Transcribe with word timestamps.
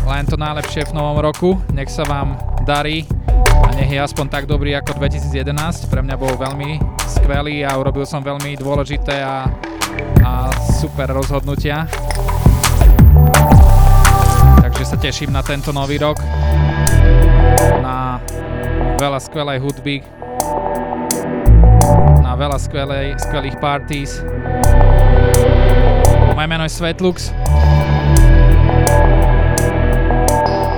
len 0.04 0.28
to 0.28 0.36
najlepšie 0.36 0.92
v 0.92 0.94
novom 1.00 1.24
roku. 1.24 1.56
Nech 1.72 1.88
sa 1.88 2.04
vám 2.04 2.36
darí 2.68 3.08
a 3.40 3.68
nech 3.74 3.90
je 3.90 4.00
aspoň 4.00 4.26
tak 4.28 4.44
dobrý 4.44 4.76
ako 4.76 4.98
2011. 4.98 5.88
Pre 5.88 6.00
mňa 6.04 6.16
bol 6.18 6.34
veľmi 6.36 6.76
skvelý 7.08 7.64
a 7.64 7.76
urobil 7.78 8.04
som 8.04 8.20
veľmi 8.20 8.56
dôležité 8.58 9.22
a, 9.22 9.48
a 10.24 10.30
super 10.80 11.12
rozhodnutia. 11.12 11.86
Takže 14.60 14.84
sa 14.84 14.96
teším 14.96 15.30
na 15.30 15.44
tento 15.46 15.70
nový 15.70 16.00
rok. 16.00 16.18
Na 17.80 18.18
veľa 18.98 19.20
skvelej 19.22 19.58
hudby, 19.62 20.02
na 22.22 22.32
veľa 22.34 22.58
skvelej, 22.58 23.18
skvelých 23.18 23.56
parties. 23.60 24.24
Moje 26.32 26.48
meno 26.48 26.64
je 26.64 26.72
Svetlux. 26.72 27.30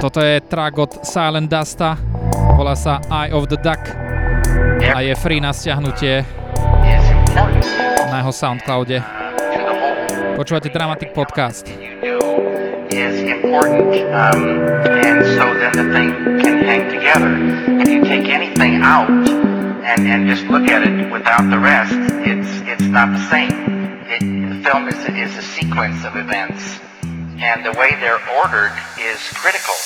Toto 0.04 0.20
je 0.20 0.36
track 0.44 0.74
od 0.76 0.92
Silent 1.00 1.48
Dusta, 1.48 1.96
volá 2.64 2.80
sa 2.80 2.96
Eye 3.12 3.28
of 3.28 3.52
the 3.52 3.60
Duck 3.60 3.92
a 4.80 5.04
je 5.04 5.12
free 5.20 5.36
na 5.36 5.52
stiahnutie 5.52 6.24
na 8.08 8.24
jeho 8.24 8.32
Soundcloude. 8.32 9.04
Počúvate 10.32 10.72
Dramatic 10.72 11.12
Podcast. 11.12 11.68
is 12.88 13.20
important, 13.20 13.92
um, 14.16 14.64
and 14.96 15.20
so 15.36 15.44
then 15.60 15.76
the 15.76 15.86
thing 15.92 16.08
can 16.40 16.64
hang 16.64 16.88
together. 16.88 17.36
If 17.84 17.92
you 17.92 18.00
take 18.00 18.32
anything 18.32 18.80
out 18.80 19.12
and, 19.84 20.08
and 20.08 20.24
just 20.24 20.48
look 20.48 20.64
at 20.64 20.88
it 20.88 21.12
without 21.12 21.44
the 21.52 21.60
rest, 21.60 21.92
it's 22.24 22.64
it's 22.64 22.88
not 22.88 23.12
the 23.12 23.20
same. 23.28 23.52
It, 24.08 24.24
the 24.24 24.56
film 24.64 24.88
is, 24.88 24.96
is 25.12 25.36
a 25.36 25.44
sequence 25.44 26.00
of 26.08 26.16
events, 26.16 26.80
and 27.36 27.60
the 27.60 27.76
way 27.76 27.92
they're 28.00 28.24
ordered 28.40 28.72
is 28.96 29.20
critical. 29.36 29.76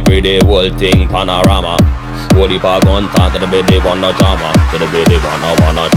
Every 0.00 0.20
day 0.20 0.38
whole 0.44 0.70
thing 0.78 1.08
panorama. 1.08 1.76
Holy 2.34 2.58
pa 2.58 2.78
gun 2.80 3.08
talk 3.10 3.32
to 3.32 3.38
the 3.38 3.46
baby 3.46 3.78
wanna 3.84 4.12
drama, 4.18 4.52
to 4.70 4.78
the 4.78 4.86
baby 4.92 5.16
wanna 5.24 5.50
wanna 5.60 5.90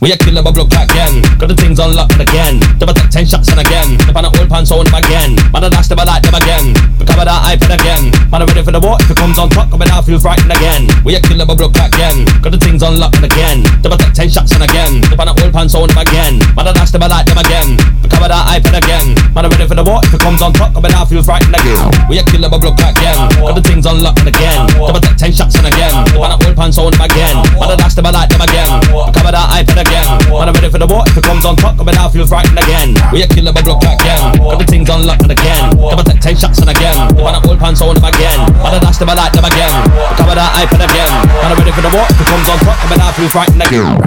we 0.00 0.12
a 0.12 0.16
kill 0.16 0.32
them 0.32 0.46
a 0.46 0.52
block 0.52 0.72
again. 0.72 1.20
Got 1.36 1.48
the 1.48 1.54
things 1.54 1.78
unlocked 1.78 2.18
again. 2.18 2.58
Double 2.78 2.94
take 2.94 3.10
ten 3.10 3.26
shots 3.26 3.50
and 3.50 3.60
again. 3.60 4.00
If 4.08 4.16
I 4.16 4.24
old 4.24 4.48
pants 4.48 4.72
on 4.72 4.86
them 4.86 4.94
again. 4.94 5.36
But 5.52 5.64
I 5.64 5.68
dash 5.68 5.88
them 5.88 6.00
I 6.00 6.04
like 6.04 6.22
them 6.22 6.34
again. 6.40 6.72
Cover 7.20 7.36
that 7.36 7.52
iPad 7.52 7.76
again. 7.76 8.08
Man, 8.32 8.40
I'm 8.40 8.48
ready 8.48 8.64
for 8.64 8.72
the 8.72 8.80
war. 8.80 8.96
If 8.96 9.12
it 9.12 9.20
comes 9.20 9.36
on 9.36 9.52
top, 9.52 9.68
coming 9.68 9.92
out, 9.92 10.08
feel 10.08 10.16
frightened 10.16 10.56
again. 10.56 10.88
We 11.04 11.12
a 11.12 11.20
killer, 11.20 11.44
but 11.44 11.60
broke 11.60 11.76
again. 11.76 12.24
Got 12.40 12.56
the 12.56 12.56
things 12.56 12.80
unlocked 12.80 13.20
again. 13.20 13.60
Double 13.84 14.00
take 14.00 14.16
ten 14.16 14.32
shots 14.32 14.56
and 14.56 14.64
again. 14.64 15.04
The 15.04 15.20
pan 15.20 15.28
old 15.28 15.52
pants 15.52 15.76
on 15.76 15.92
them 15.92 16.00
again. 16.00 16.40
Man, 16.56 16.64
I 16.64 16.72
dash 16.72 16.96
them, 16.96 17.04
I 17.04 17.12
like 17.12 17.28
them 17.28 17.36
again. 17.36 17.76
Cover 18.08 18.24
that 18.24 18.56
iPad 18.56 18.72
again. 18.72 19.20
Man, 19.36 19.44
I'm 19.44 19.52
ready 19.52 19.68
for 19.68 19.76
the 19.76 19.84
war. 19.84 20.00
If 20.00 20.16
it 20.16 20.20
comes 20.24 20.40
on 20.40 20.56
top, 20.56 20.72
coming 20.72 20.96
out, 20.96 21.12
feel 21.12 21.20
frightened 21.20 21.52
again. 21.52 21.92
We 22.08 22.16
a 22.16 22.24
killer, 22.24 22.48
but 22.48 22.64
broke 22.64 22.80
again. 22.80 23.20
Got 23.36 23.52
the 23.52 23.64
things 23.68 23.84
unlocked 23.84 24.24
again. 24.24 24.64
Double 24.80 25.04
take 25.04 25.20
ten 25.20 25.28
shots 25.36 25.60
and 25.60 25.68
again. 25.68 25.92
The 26.08 26.16
pan 26.16 26.40
old 26.40 26.56
pants 26.56 26.80
on 26.80 26.88
them 26.88 27.04
again. 27.04 27.36
Man, 27.52 27.68
I 27.68 27.76
dash 27.76 28.00
them, 28.00 28.08
I 28.08 28.16
like 28.16 28.32
them 28.32 28.40
again. 28.40 28.80
Cover 29.12 29.28
that 29.28 29.60
iPad 29.60 29.76
again. 29.76 30.08
Man, 30.24 30.48
I'm 30.48 30.56
ready 30.56 30.72
for 30.72 30.80
the 30.80 30.88
war. 30.88 31.04
If 31.04 31.20
it 31.20 31.28
comes 31.28 31.44
on 31.44 31.60
top, 31.60 31.76
coming 31.76 32.00
out, 32.00 32.16
feel 32.16 32.24
frightened 32.24 32.56
again. 32.56 32.96
We 33.12 33.20
a 33.20 33.28
killer, 33.28 33.52
but 33.52 33.60
broke 33.68 33.84
again. 33.84 34.40
Got 34.40 34.56
the 34.56 34.64
things 34.64 34.88
unlocked 34.88 35.28
again. 35.28 35.76
Double 35.76 36.00
take 36.00 36.24
ten 36.24 36.32
shots 36.32 36.64
and 36.64 36.72
again. 36.72 37.09
The 37.10 37.18
pan 37.26 37.42
old 37.42 37.58
pants 37.58 37.82
on 37.82 37.98
them 37.98 38.06
again. 38.06 38.38
I 38.62 38.78
dash 38.78 38.96
them, 38.96 39.10
I 39.10 39.14
like 39.18 39.34
them 39.34 39.44
again. 39.44 39.74
Cover 40.14 40.38
that 40.38 40.54
iPad 40.62 40.86
again. 40.86 41.10
I'm 41.42 41.58
ready 41.58 41.74
for 41.74 41.82
the 41.82 41.90
war. 41.90 42.06
If 42.06 42.22
comes 42.24 42.46
on 42.46 42.58
top, 42.62 42.78
coming 42.86 43.00
out, 43.02 43.12
feel 43.18 43.28
frightened 43.28 43.62
again. 43.66 43.98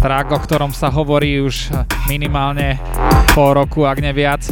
Track, 0.00 0.28
o 0.32 0.38
ktorom 0.40 0.72
sa 0.72 0.88
hovorí 0.88 1.40
už 1.40 1.72
minimálne 2.08 2.80
pol 3.36 3.56
roku, 3.56 3.84
ak 3.84 4.00
neviac. 4.00 4.44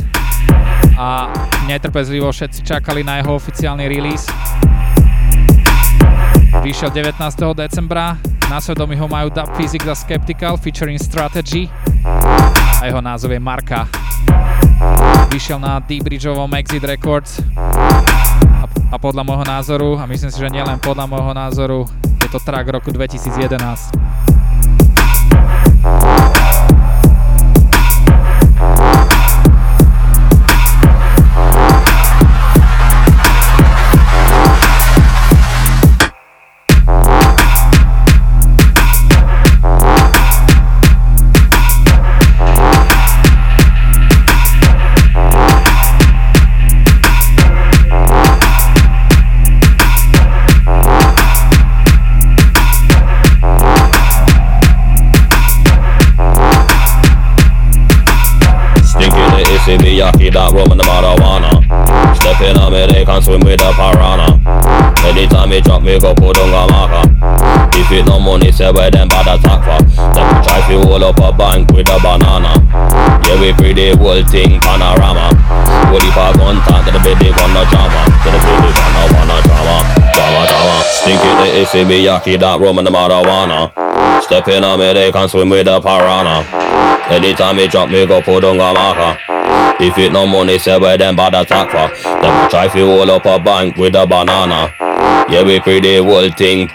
A 0.96 1.28
netrpezlivo 1.64 2.28
všetci 2.28 2.62
čakali 2.62 3.00
na 3.00 3.20
jeho 3.20 3.32
oficiálny 3.36 3.88
release. 3.88 4.28
Vyšiel 6.60 6.92
19. 6.94 7.18
decembra, 7.56 8.20
na 8.52 8.60
svedomí 8.60 8.94
ho 9.00 9.08
majú 9.08 9.32
Dub 9.32 9.48
Physics 9.56 9.88
a 9.88 9.96
Skeptical 9.96 10.60
featuring 10.60 11.00
Strategy 11.00 11.72
a 12.80 12.84
jeho 12.84 13.00
názov 13.00 13.32
je 13.32 13.40
Marka. 13.40 13.88
Vyšiel 15.32 15.58
na 15.58 15.80
Deep 15.80 16.04
Bridgeovom 16.04 16.52
Exit 16.56 16.84
Records 16.84 17.40
a, 17.56 18.64
a 18.68 18.96
podľa 19.00 19.24
môjho 19.24 19.44
názoru, 19.48 19.96
a 19.96 20.04
myslím 20.04 20.30
si, 20.30 20.38
že 20.38 20.52
nielen 20.52 20.78
podľa 20.78 21.08
môjho 21.08 21.32
názoru, 21.32 21.80
je 22.22 22.28
to 22.30 22.38
track 22.40 22.68
roku 22.68 22.92
2011. 22.94 24.21
See 59.62 59.78
me 59.78 59.98
yaki 59.98 60.26
that 60.32 60.50
rum 60.50 60.74
and 60.74 60.80
the 60.80 60.84
marijuana. 60.84 61.62
Step 62.18 62.40
in 62.42 62.58
a 62.58 62.66
me, 62.66 62.82
they 62.90 63.04
can 63.04 63.22
swim 63.22 63.40
with 63.46 63.62
the 63.62 63.70
piranha. 63.78 64.34
Anytime 65.06 65.50
me 65.50 65.60
drop 65.60 65.82
me 65.82 65.98
go 65.98 66.14
put 66.14 66.38
on 66.38 66.50
a 66.50 66.62
marker. 66.66 67.06
If 67.78 67.90
it 67.90 68.06
no 68.06 68.18
money, 68.18 68.50
say 68.50 68.70
where 68.72 68.90
them 68.90 69.06
bad 69.08 69.30
attack 69.30 69.62
for. 69.62 69.78
Them 70.14 70.26
try 70.42 70.58
to 70.66 70.82
hold 70.82 71.02
up 71.02 71.18
a 71.22 71.30
bank 71.30 71.70
with 71.70 71.88
a 71.88 71.98
banana. 72.02 72.58
Yeah, 73.22 73.38
we 73.38 73.54
free 73.54 73.72
the 73.72 73.94
whole 73.96 74.22
thing 74.26 74.58
panorama. 74.58 75.30
I 76.12 76.32
gun 76.36 76.56
time 76.66 76.84
to 76.84 76.90
the 76.92 77.00
baby 77.00 77.30
wanna 77.30 77.62
drama? 77.70 78.02
To 78.22 78.28
the 78.30 78.38
baby 78.42 78.70
wanna 78.74 79.02
wanna 79.14 79.38
drama, 79.46 79.76
drama 80.14 80.42
drama. 80.46 80.76
Stinking 80.90 81.38
the 81.38 81.48
issy 81.62 81.84
me 81.84 82.04
yaki 82.04 82.38
that 82.38 82.58
rum 82.58 82.76
the 82.76 82.90
marijuana. 82.90 83.70
Step 84.22 84.48
in 84.48 84.64
a 84.64 84.76
me, 84.76 85.28
swim 85.28 85.48
with 85.50 85.66
the 85.66 85.80
piranha. 85.80 86.61
Anytime 87.10 87.56
me 87.56 87.68
drop 87.68 87.90
me 87.90 88.06
go 88.06 88.22
put 88.22 88.44
on 88.44 88.56
a 88.56 88.72
marker. 88.72 89.18
If 89.82 89.98
it 89.98 90.12
no 90.12 90.26
money, 90.26 90.58
say 90.58 90.78
where 90.78 90.96
them 90.96 91.16
bad 91.16 91.34
attack 91.34 91.70
for. 91.70 91.88
Them 92.22 92.50
try 92.50 92.68
to 92.68 92.86
hold 92.86 93.10
up 93.10 93.26
a 93.26 93.38
bank 93.42 93.76
with 93.76 93.94
a 93.96 94.06
banana. 94.06 94.74
Yeah, 95.28 95.42
we 95.44 95.58
the 95.80 96.02
whole 96.04 96.30
thing. 96.30 96.70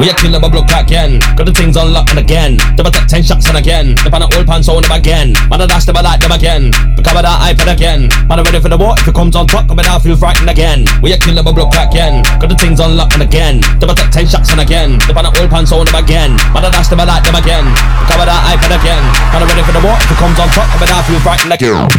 We 0.00 0.08
a 0.08 0.16
killer, 0.16 0.40
but 0.40 0.48
block 0.48 0.72
again. 0.72 1.20
Got 1.36 1.44
the 1.44 1.52
things 1.52 1.76
unlocked 1.76 2.16
again. 2.16 2.56
Double 2.72 2.88
take 2.88 3.04
ten 3.04 3.22
shots 3.22 3.52
and 3.52 3.58
again. 3.60 3.92
The 4.00 4.08
pan 4.08 4.24
old 4.24 4.48
pants 4.48 4.64
on 4.72 4.80
them 4.80 4.96
again. 4.96 5.36
Man, 5.52 5.60
I 5.60 5.68
dash 5.68 5.84
them, 5.84 5.98
I 5.98 6.00
like 6.00 6.24
them 6.24 6.32
again. 6.32 6.72
The 6.96 7.04
cover 7.04 7.20
that 7.20 7.36
iPad 7.44 7.76
again. 7.76 8.08
Man, 8.24 8.40
I'm 8.40 8.48
ready 8.48 8.64
for 8.64 8.72
the 8.72 8.80
war. 8.80 8.96
If 8.96 9.08
it 9.08 9.14
comes 9.14 9.36
on 9.36 9.44
top, 9.44 9.68
coming 9.68 9.84
out, 9.84 10.00
feel 10.00 10.16
frightened 10.16 10.48
again. 10.48 10.88
We 11.04 11.12
a 11.12 11.20
killer, 11.20 11.44
but 11.44 11.52
block 11.52 11.76
again. 11.76 12.24
Got 12.40 12.48
the 12.48 12.56
things 12.56 12.80
unlocked 12.80 13.20
again. 13.20 13.60
Double 13.76 13.92
take 13.92 14.08
ten 14.08 14.24
shots 14.24 14.48
and 14.56 14.64
again. 14.64 14.96
The 15.04 15.12
pan 15.12 15.28
old 15.28 15.52
pants 15.52 15.68
on 15.68 15.84
them 15.84 15.92
again. 15.92 16.32
Man, 16.56 16.64
I 16.64 16.72
dash 16.72 16.88
them, 16.88 17.00
I 17.00 17.04
like 17.04 17.20
them 17.20 17.36
again. 17.36 17.68
The 17.68 18.08
cover 18.08 18.24
that 18.24 18.40
iPad 18.56 18.80
again. 18.80 19.04
Man, 19.36 19.44
I'm 19.44 19.52
ready 19.52 19.60
for 19.68 19.76
the 19.76 19.84
war. 19.84 20.00
If 20.00 20.08
it 20.08 20.16
comes 20.16 20.40
on 20.40 20.48
top, 20.56 20.64
coming 20.72 20.88
out, 20.88 21.04
feel 21.04 21.20
frightened 21.20 21.52
again. 21.52 21.92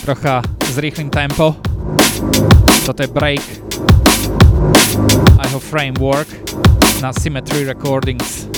Trocha 0.00 0.42
zrýchlim 0.72 1.10
tempo. 1.10 1.56
Toto 2.86 3.02
je 3.02 3.08
Break 3.08 3.42
a 5.38 5.46
jeho 5.46 5.60
Framework 5.60 6.28
na 7.02 7.12
Symmetry 7.12 7.64
Recordings. 7.64 8.48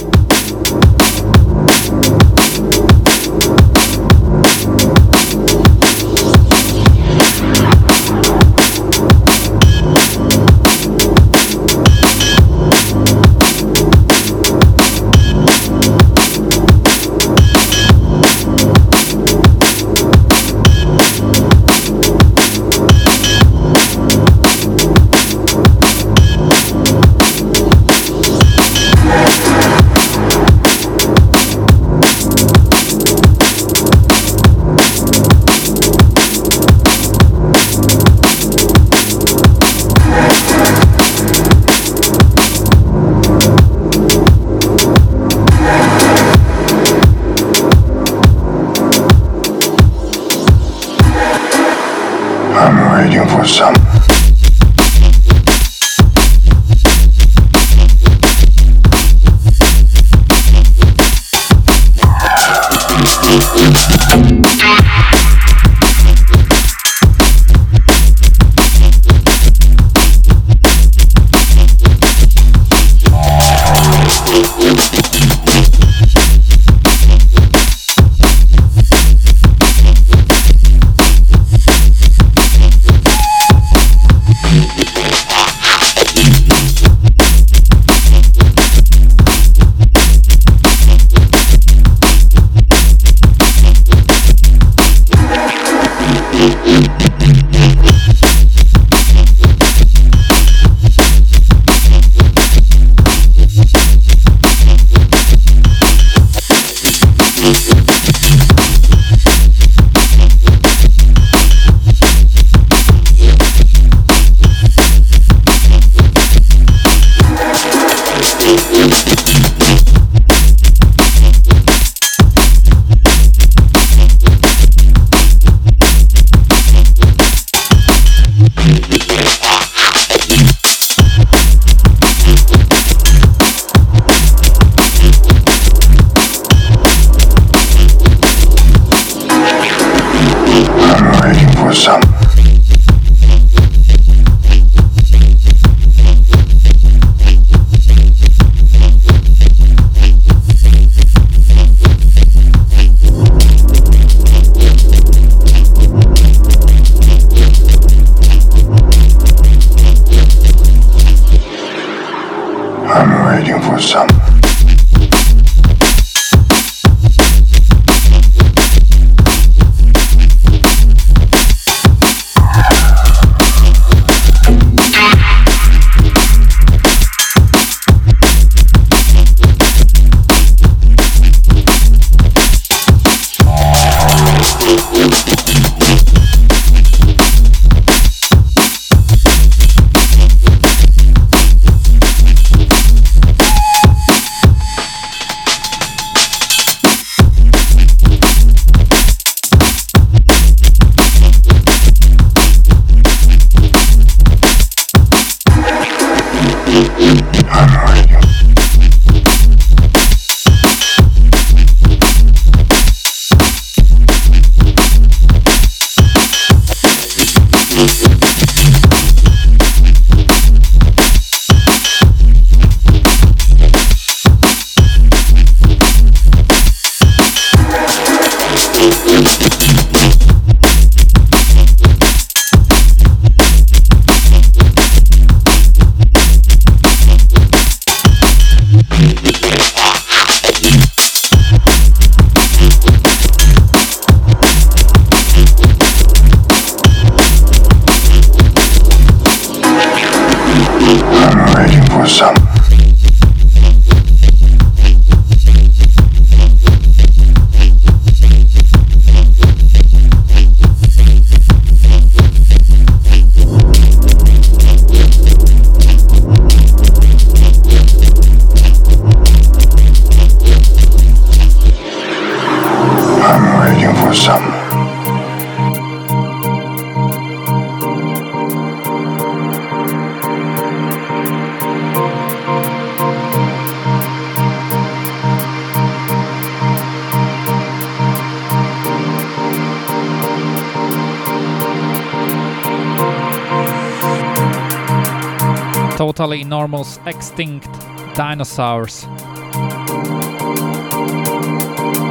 Dinosaurs. 298.53 299.09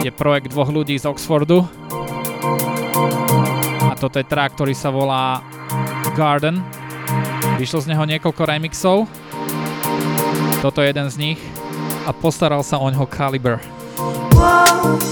Je 0.01 0.09
projekt 0.09 0.49
dvoch 0.49 0.73
ľudí 0.73 0.97
z 0.97 1.05
Oxfordu. 1.05 1.61
A 3.85 3.93
toto 3.93 4.17
je 4.17 4.25
track, 4.25 4.57
ktorý 4.57 4.73
sa 4.73 4.89
volá 4.89 5.45
Garden. 6.17 6.65
Vyšlo 7.61 7.85
z 7.85 7.93
neho 7.93 8.01
niekoľko 8.09 8.41
remixov. 8.41 9.05
Toto 10.65 10.81
je 10.81 10.89
jeden 10.89 11.13
z 11.13 11.15
nich 11.21 11.39
a 12.09 12.11
postaral 12.11 12.65
sa 12.65 12.81
o 12.81 12.89
ňoho 12.89 13.05
Caliber. 13.05 13.61
Walking 14.33 15.10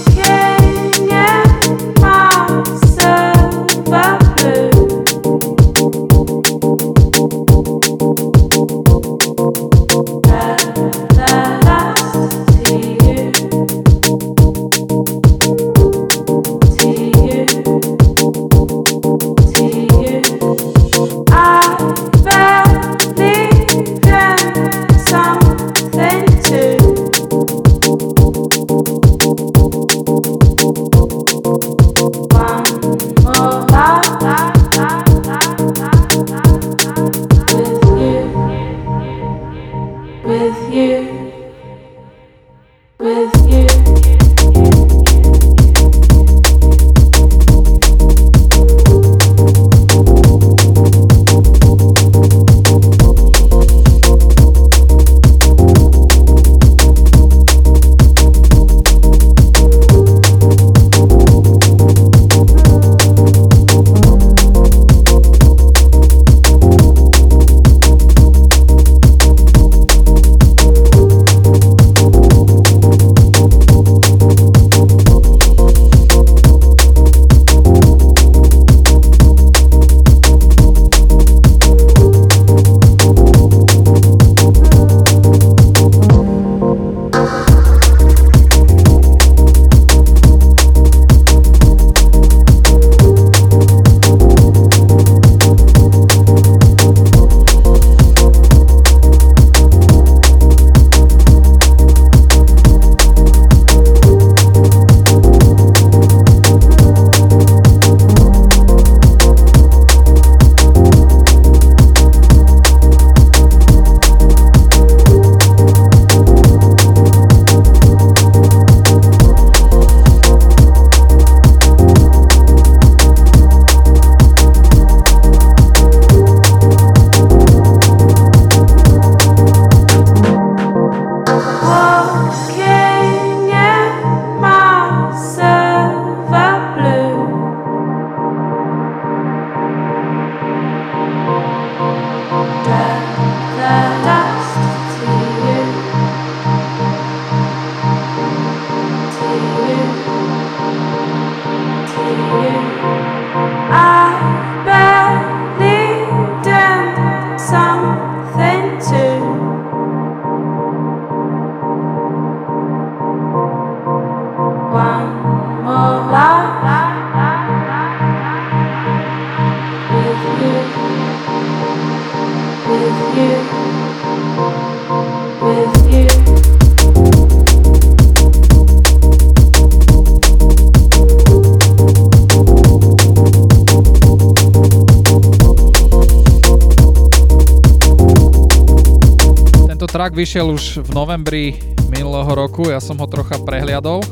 track 190.10 190.26
vyšiel 190.26 190.50
už 190.50 190.82
v 190.82 190.90
novembri 190.90 191.44
minulého 191.86 192.26
roku, 192.34 192.66
ja 192.66 192.82
som 192.82 192.98
ho 192.98 193.06
trocha 193.06 193.38
prehliadol, 193.46 194.02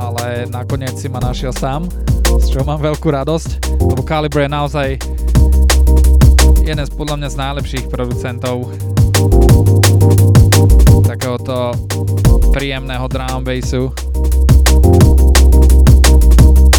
ale 0.00 0.48
nakoniec 0.48 0.96
si 0.96 1.12
ma 1.12 1.20
našiel 1.20 1.52
sám, 1.52 1.84
z 2.40 2.56
čoho 2.56 2.64
mám 2.64 2.80
veľkú 2.80 3.12
radosť, 3.12 3.76
lebo 3.84 4.00
Calibre 4.00 4.48
je 4.48 4.56
naozaj 4.56 4.88
jeden 6.64 6.84
z 6.88 6.92
podľa 6.96 7.20
mňa 7.20 7.28
z 7.28 7.36
najlepších 7.36 7.84
producentov 7.92 8.72
takéhoto 11.04 11.76
príjemného 12.56 13.04
drum 13.12 13.44
bassu 13.44 13.92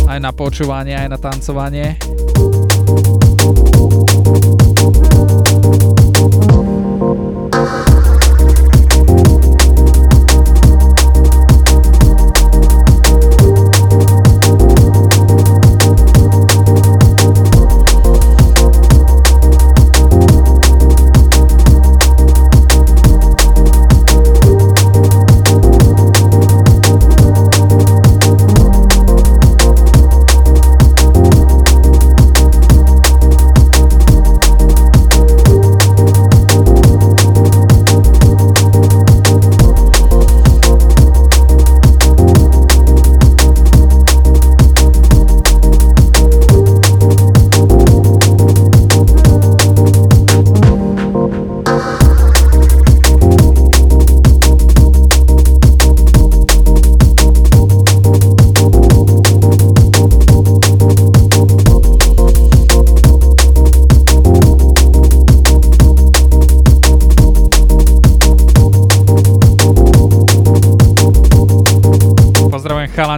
aj 0.10 0.17
na 0.17 0.34
počúvanie, 0.34 0.98
aj 0.98 1.13
na 1.13 1.17
tancovanie. 1.22 1.93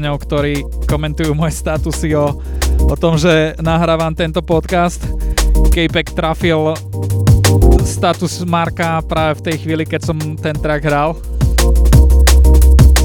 Chalaňov, 0.01 0.17
ktorí 0.25 0.65
komentujú 0.89 1.37
moje 1.37 1.53
statusy 1.61 2.17
o, 2.17 2.33
o 2.89 2.95
tom, 2.97 3.21
že 3.21 3.53
nahrávam 3.61 4.09
tento 4.17 4.41
podcast. 4.41 4.97
Kejpek 5.69 6.17
trafil 6.17 6.73
status 7.85 8.41
Marka 8.49 8.97
práve 9.05 9.37
v 9.37 9.45
tej 9.45 9.55
chvíli, 9.61 9.85
keď 9.85 10.01
som 10.01 10.17
ten 10.41 10.57
track 10.57 10.81
hral. 10.89 11.13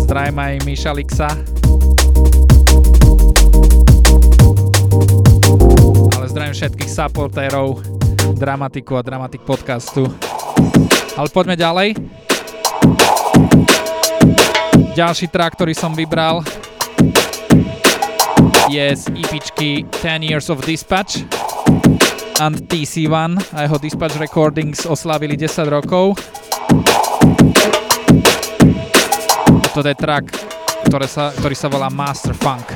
Zdravím 0.08 0.40
aj 0.40 0.54
Miša 0.64 0.92
Lixa. 0.96 1.28
Ale 6.16 6.24
zdravím 6.32 6.56
všetkých 6.56 6.90
supportérov 6.96 7.84
Dramatiku 8.40 8.96
a 8.96 9.04
Dramatik 9.04 9.44
podcastu. 9.44 10.08
Ale 11.12 11.28
poďme 11.28 11.60
ďalej. 11.60 11.92
Ďalší 14.96 15.28
track, 15.28 15.60
ktorý 15.60 15.76
som 15.76 15.92
vybral, 15.92 16.40
je 18.68 18.96
z 18.96 19.04
EPčky 19.14 19.86
10 20.02 20.22
Years 20.22 20.50
of 20.50 20.66
Dispatch 20.66 21.22
and 22.40 22.66
TC1 22.66 23.38
a 23.54 23.62
jeho 23.62 23.78
Dispatch 23.78 24.18
Recordings 24.18 24.86
oslavili 24.86 25.36
10 25.36 25.70
rokov. 25.70 26.18
Toto 29.74 29.88
je 29.88 29.94
track, 29.94 30.26
ktoré 30.90 31.06
sa, 31.06 31.30
ktorý 31.30 31.54
sa 31.54 31.68
volá 31.70 31.86
Master 31.92 32.34
Funk. 32.34 32.66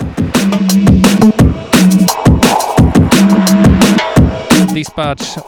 Dispatch 4.71 5.43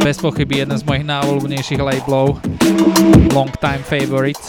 bez 0.00 0.16
pochyby 0.16 0.64
jeden 0.64 0.76
z 0.80 0.84
mojich 0.88 1.04
najobľúbenejších 1.04 1.80
labelov, 1.80 2.40
long 3.36 3.52
time 3.60 3.84
favorite 3.84 4.40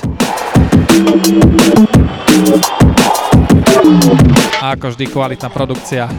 a 4.65 4.73
ako 4.73 4.97
vždy 4.97 5.05
kvalitná 5.13 5.49
produkcia. 5.53 6.09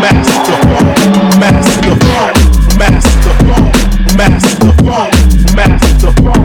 Masterful, 0.00 0.80
masterful, 1.36 2.32
masterful, 5.52 6.40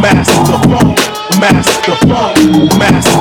master, 0.00 0.58
master, 1.40 1.96
master. 2.78 3.17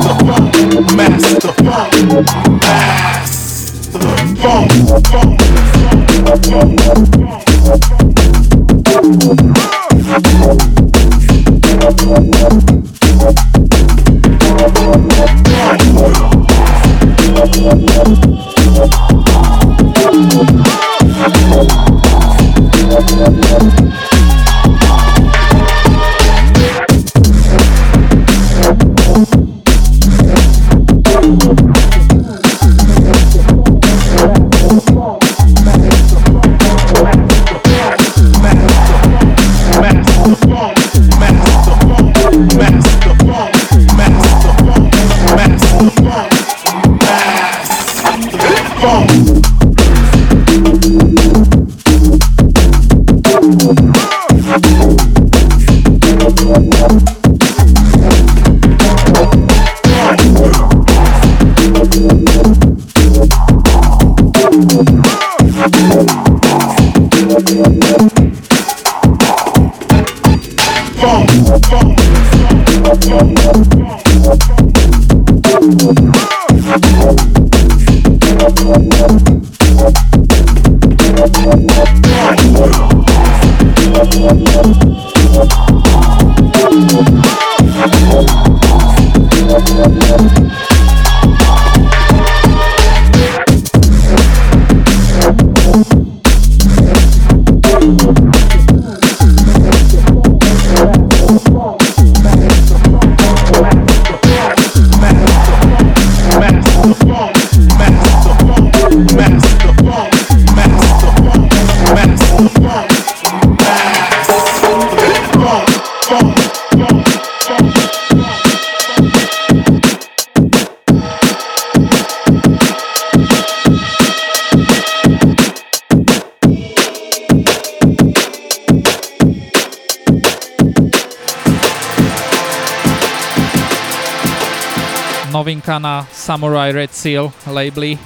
Samurai 136.38 136.70
Red 136.70 136.94
Seal 136.94 137.34
labely. 137.50 137.98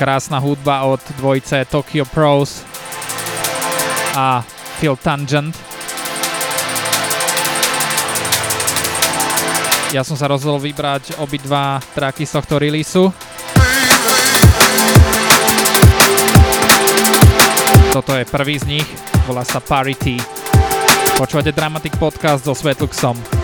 Krásna 0.00 0.40
hudba 0.40 0.88
od 0.88 0.96
dvojce 1.20 1.68
Tokyo 1.68 2.08
Pros 2.08 2.64
a 4.16 4.40
Phil 4.80 4.96
Tangent. 4.96 5.52
Ja 9.92 10.00
som 10.00 10.16
sa 10.16 10.32
rozhodol 10.32 10.56
vybrať 10.64 11.20
obidva 11.20 11.84
tracky 11.92 12.24
z 12.24 12.40
tohto 12.40 12.56
releaseu. 12.56 13.12
Toto 17.92 18.16
je 18.16 18.24
prvý 18.24 18.56
z 18.56 18.64
nich, 18.64 18.88
volá 19.28 19.44
sa 19.44 19.60
Parity. 19.60 20.16
Počúvate 21.12 21.52
Dramatic 21.52 21.92
Podcast 22.00 22.48
so 22.48 22.56
Svetluxom. 22.56 23.37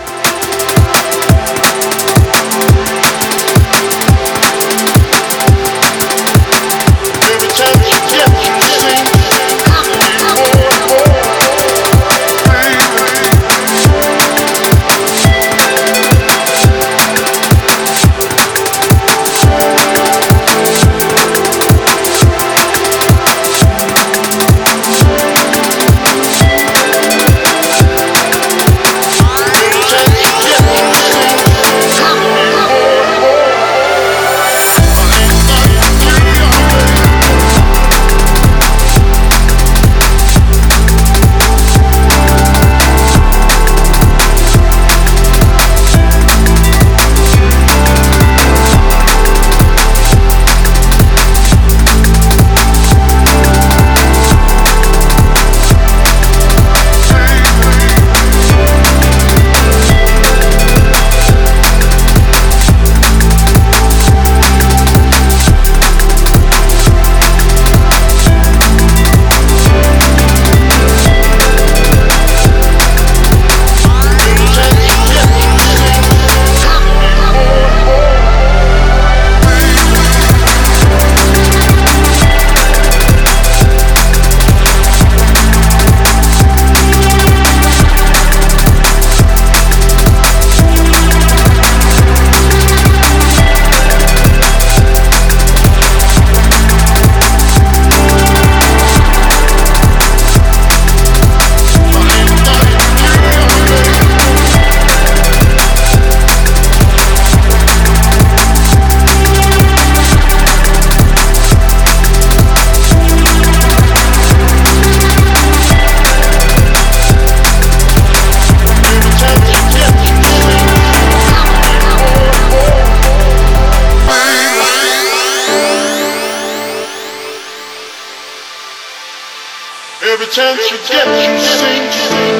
that 130.87 131.09
you 131.17 131.33
sing 131.41 131.89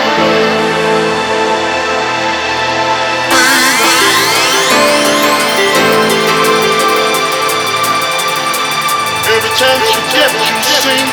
Every 9.29 9.53
chance 9.53 9.85
you 9.93 10.01
get, 10.17 10.33
you 10.33 10.53
sing, 10.65 11.09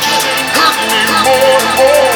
hurt 0.55 0.79
me 0.87 1.01
more 1.27 1.59
and 1.59 1.67
more. 1.75 2.12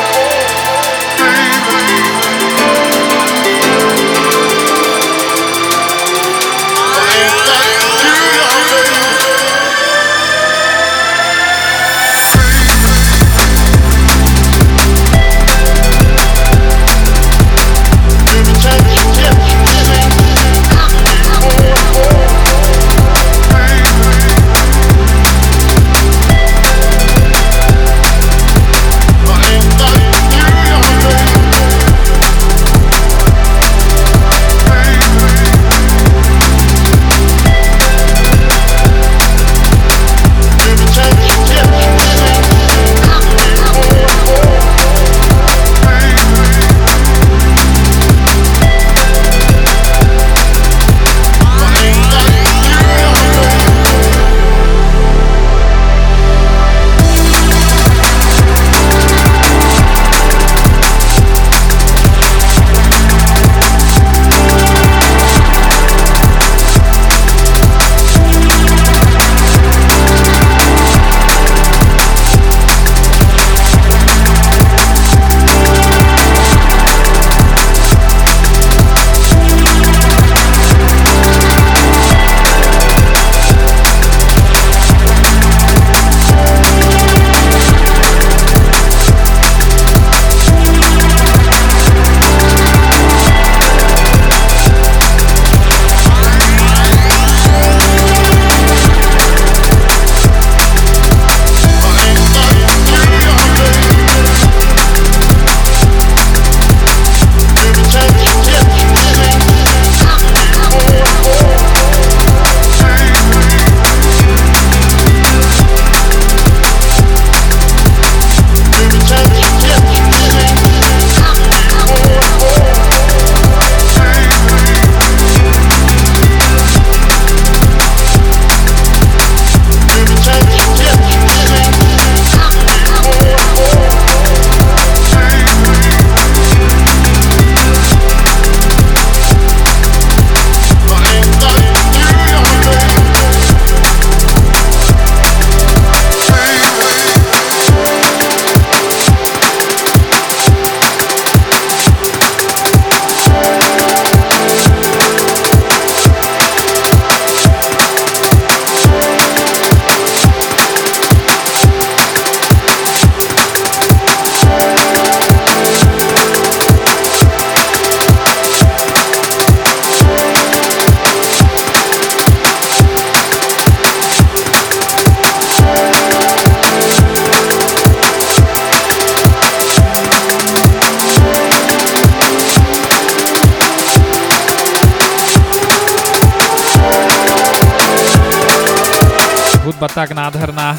Tak 189.98 190.14
nádherná, 190.14 190.78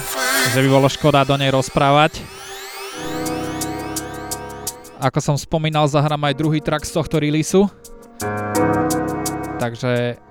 že 0.55 0.63
by 0.63 0.69
bolo 0.71 0.87
škoda 0.87 1.27
do 1.27 1.35
nej 1.35 1.51
rozprávať. 1.51 2.23
Ako 5.03 5.19
som 5.19 5.35
spomínal, 5.35 5.91
zahrám 5.91 6.23
aj 6.23 6.39
druhý 6.39 6.63
track 6.63 6.87
z 6.87 6.95
tohto 6.95 7.19
releaseu. 7.19 7.67
Takže 9.59 10.23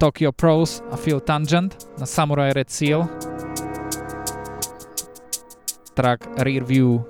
Tokyo 0.00 0.32
Pros 0.32 0.80
a 0.88 0.96
Phil 0.96 1.20
Tangent 1.20 1.76
na 2.00 2.08
Samurai 2.08 2.56
Red 2.56 2.72
Seal. 2.72 3.04
Track 5.92 6.40
Rear 6.40 6.64
View. 6.64 7.04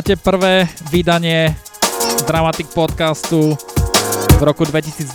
Počúvate 0.00 0.24
prvé 0.24 0.64
vydanie 0.88 1.52
Dramatic 2.24 2.72
podcastu 2.72 3.52
v 4.32 4.40
roku 4.40 4.64
2012 4.64 5.12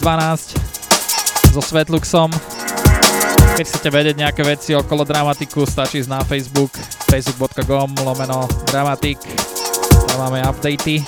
so 1.50 1.58
Svetluxom. 1.58 2.30
Keď 3.58 3.66
chcete 3.66 3.90
vedieť 3.90 4.22
nejaké 4.22 4.46
veci 4.46 4.78
okolo 4.78 5.02
Dramatiku, 5.02 5.66
stačí 5.66 6.06
ísť 6.06 6.12
na 6.14 6.22
Facebook 6.22 6.70
facebook.com 7.10 7.98
lomeno 8.06 8.46
Dramatic 8.70 9.18
tam 10.06 10.22
máme 10.22 10.46
updaty. 10.46 11.02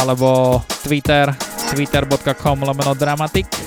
Alebo 0.00 0.56
Twitter 0.88 1.36
twitter.com 1.68 2.64
lomeno 2.64 2.96
Dramatic 2.96 3.63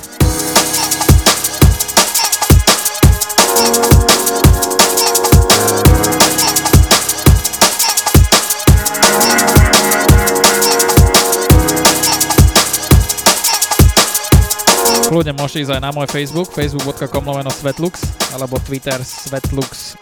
Kľudne 15.18 15.34
môžete 15.34 15.66
ísť 15.66 15.74
aj 15.74 15.82
na 15.82 15.90
môj 15.90 16.06
Facebook, 16.14 16.54
facebook.com 16.54 17.26
lomeno 17.26 17.50
Svetlux, 17.50 18.06
alebo 18.38 18.62
Twitter 18.62 19.02
Svetlux 19.02 19.98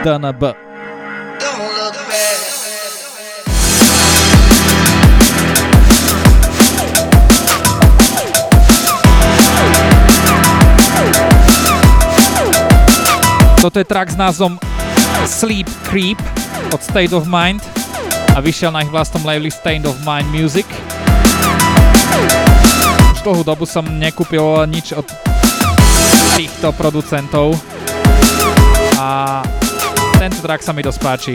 DNB. 0.00 0.56
Toto 13.60 13.76
je 13.76 13.84
track 13.84 14.08
s 14.08 14.16
názvom 14.16 14.56
Sleep 15.28 15.68
Creep 15.92 16.16
od 16.72 16.80
State 16.80 17.12
of 17.12 17.28
Mind 17.28 17.60
a 18.32 18.40
vyšiel 18.40 18.72
na 18.72 18.80
ich 18.80 18.88
vlastnom 18.88 19.20
labeli 19.28 19.52
State 19.52 19.84
of 19.84 20.00
Mind 20.08 20.32
Music 20.32 20.64
už 23.18 23.26
dlhú 23.26 23.42
dobu 23.42 23.66
som 23.66 23.82
nekúpil 23.82 24.62
nič 24.70 24.94
od 24.94 25.02
týchto 26.38 26.70
producentov 26.70 27.58
a 28.94 29.42
tento 30.22 30.38
track 30.38 30.62
sa 30.62 30.70
mi 30.70 30.86
dosť 30.86 31.00
páči. 31.02 31.34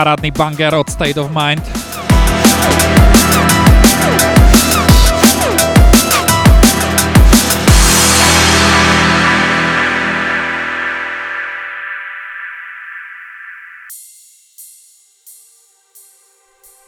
Parádny 0.00 0.32
banger 0.32 0.74
od 0.80 0.88
State 0.88 1.20
of 1.20 1.28
Mind. 1.28 1.60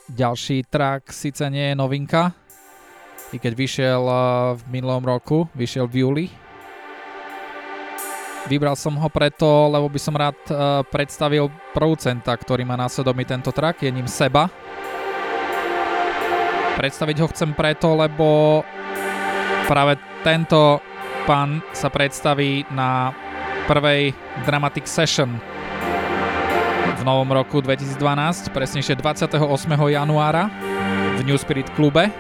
Ďalší 0.08 0.64
track 0.72 1.12
síce 1.12 1.44
nie 1.52 1.68
je 1.68 1.76
novinka, 1.76 2.32
i 3.28 3.36
keď 3.36 3.52
vyšiel 3.52 4.02
eh, 4.08 4.16
v 4.56 4.62
minulom 4.72 5.04
roku, 5.04 5.52
vyšiel 5.52 5.84
v 5.84 5.96
júli. 6.00 6.41
Vybral 8.50 8.74
som 8.74 8.98
ho 8.98 9.06
preto, 9.06 9.46
lebo 9.70 9.86
by 9.86 10.00
som 10.02 10.18
rád 10.18 10.34
uh, 10.50 10.82
predstavil 10.82 11.46
producenta, 11.70 12.34
ktorý 12.34 12.66
má 12.66 12.74
na 12.74 12.90
svedomí 12.90 13.22
tento 13.22 13.54
track, 13.54 13.86
je 13.86 13.94
ním 13.94 14.10
Seba. 14.10 14.50
Predstaviť 16.74 17.16
ho 17.22 17.30
chcem 17.30 17.54
preto, 17.54 17.94
lebo 17.94 18.60
práve 19.70 19.94
tento 20.26 20.82
pán 21.22 21.62
sa 21.70 21.86
predstaví 21.86 22.66
na 22.74 23.14
prvej 23.70 24.10
Dramatic 24.42 24.90
Session 24.90 25.38
v 26.98 27.02
novom 27.06 27.30
roku 27.30 27.62
2012, 27.62 28.50
presnejšie 28.50 28.98
28. 28.98 29.38
januára 29.90 30.50
v 31.18 31.20
New 31.26 31.38
Spirit 31.38 31.70
klube. 31.78 32.10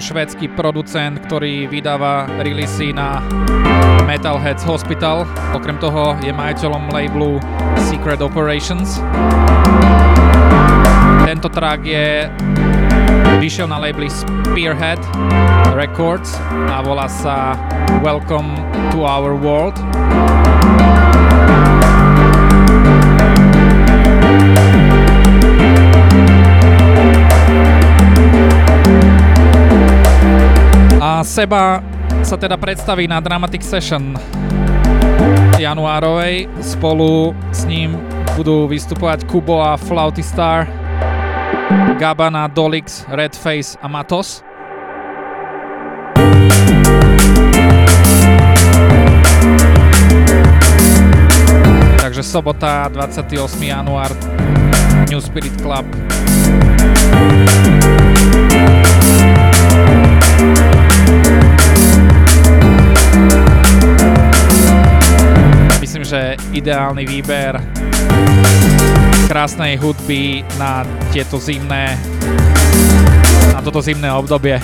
Tento 0.00 0.16
švédsky 0.16 0.48
producent, 0.56 1.20
ktorý 1.28 1.68
vydáva 1.68 2.24
releasy 2.40 2.88
na 2.88 3.20
Metalheads 4.08 4.64
Hospital, 4.64 5.28
okrem 5.52 5.76
toho 5.76 6.16
je 6.24 6.32
majiteľom 6.32 6.88
labelu 6.88 7.36
Secret 7.84 8.24
Operations. 8.24 8.96
Tento 11.28 11.52
track 11.52 11.84
je 11.84 12.32
vyšiel 13.44 13.68
na 13.68 13.76
labeli 13.76 14.08
Spearhead 14.08 15.04
Records 15.76 16.32
a 16.72 16.80
volá 16.80 17.04
sa 17.04 17.52
Welcome 18.00 18.56
to 18.96 19.04
Our 19.04 19.36
World. 19.36 19.76
A 31.20 31.24
Seba 31.24 31.84
sa 32.24 32.40
teda 32.40 32.56
predstaví 32.56 33.04
na 33.04 33.20
Dramatic 33.20 33.60
Session 33.60 34.16
januárovej. 35.60 36.48
Spolu 36.64 37.36
s 37.52 37.68
ním 37.68 37.92
budú 38.40 38.64
vystupovať 38.64 39.28
Kubo 39.28 39.60
a 39.60 39.76
Flauty 39.76 40.24
Star, 40.24 40.64
Gabana, 42.00 42.48
Dolix, 42.48 43.04
Redface 43.04 43.76
a 43.84 43.86
Matos. 43.92 44.40
Takže 52.00 52.24
sobota 52.24 52.88
28. 52.88 53.36
január 53.60 54.16
New 55.12 55.20
Spirit 55.20 55.52
Club 55.60 55.84
takže 66.10 66.42
ideálny 66.50 67.06
výber 67.06 67.54
krásnej 69.30 69.78
hudby 69.78 70.42
na 70.58 70.82
tieto 71.14 71.38
zimné 71.38 71.94
na 73.54 73.62
toto 73.62 73.78
zimné 73.78 74.10
obdobie. 74.10 74.58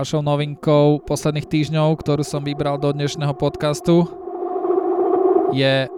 ďalšou 0.00 0.24
novinkou 0.24 1.04
posledných 1.04 1.44
týždňov, 1.44 2.00
ktorú 2.00 2.24
som 2.24 2.40
vybral 2.40 2.80
do 2.80 2.88
dnešného 2.88 3.36
podcastu, 3.36 4.08
je 5.52 5.92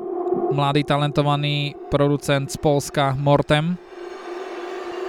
mladý 0.51 0.83
talentovaný 0.83 1.79
producent 1.87 2.51
z 2.51 2.59
Polska 2.59 3.15
Mortem. 3.15 3.79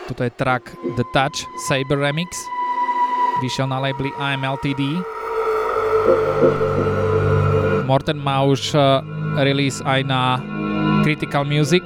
Toto 0.05 0.21
je 0.21 0.29
track 0.37 0.77
The 0.93 1.05
Touch 1.09 1.41
Saber 1.65 2.05
Remix. 2.05 2.37
Vyšiel 3.41 3.65
na 3.65 3.81
labeli 3.81 4.13
AMLTD. 4.13 5.01
Morten 7.89 8.21
má 8.21 8.45
už 8.45 8.77
eh, 8.77 9.01
release 9.41 9.81
aj 9.89 10.05
na 10.05 10.37
Critical 11.01 11.49
Music, 11.49 11.81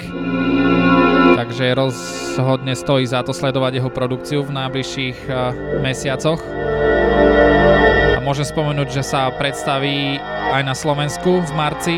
takže 1.40 1.72
rozhodne 2.38 2.78
stojí 2.78 3.10
za 3.10 3.26
to 3.26 3.34
sledovať 3.34 3.82
jeho 3.82 3.90
produkciu 3.90 4.46
v 4.46 4.54
najbližších 4.54 5.18
uh, 5.26 5.52
mesiacoch. 5.82 6.38
A 8.14 8.22
môžem 8.22 8.46
spomenúť, 8.46 8.94
že 8.94 9.04
sa 9.04 9.34
predstaví 9.34 10.22
aj 10.54 10.62
na 10.62 10.78
Slovensku 10.78 11.42
v 11.42 11.52
marci 11.58 11.98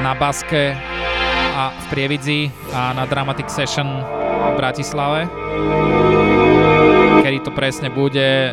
na 0.00 0.18
Baske 0.18 0.74
a 1.54 1.70
v 1.70 1.84
Prievidzi 1.94 2.50
a 2.74 2.90
na 2.90 3.06
Dramatic 3.06 3.46
Session 3.46 3.86
v 4.50 4.54
Bratislave. 4.58 5.30
Kedy 7.22 7.38
to 7.46 7.54
presne 7.54 7.94
bude, 7.94 8.50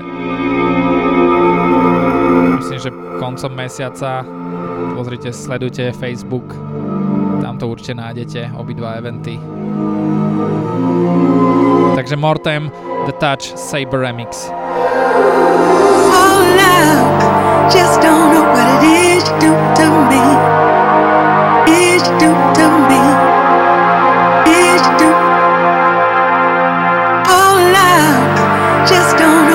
myslím, 2.61 2.77
že 2.77 2.93
koncom 3.17 3.51
mesiaca 3.57 4.21
pozrite, 4.93 5.33
sledujte 5.33 5.89
Facebook, 5.97 6.66
to 7.57 7.67
určite 7.67 7.97
nájdete, 7.97 8.53
obidva 8.57 8.93
eventy. 9.01 9.39
Takže 11.95 12.15
Mortem, 12.15 12.71
The 13.05 13.11
Touch, 13.17 13.57
Saber 13.57 13.99
Remix. 13.99 14.53
Oh, 16.13 16.39
love, 16.55 17.17
just 17.73 18.01
don't 18.01 18.29
know 18.33 18.45
what 18.53 18.67
it 18.77 18.83
is 18.85 19.25
you 19.25 19.35
do 19.41 19.51
to 19.75 19.85
me. 20.09 20.21
Just 28.87 29.17
don't 29.17 29.46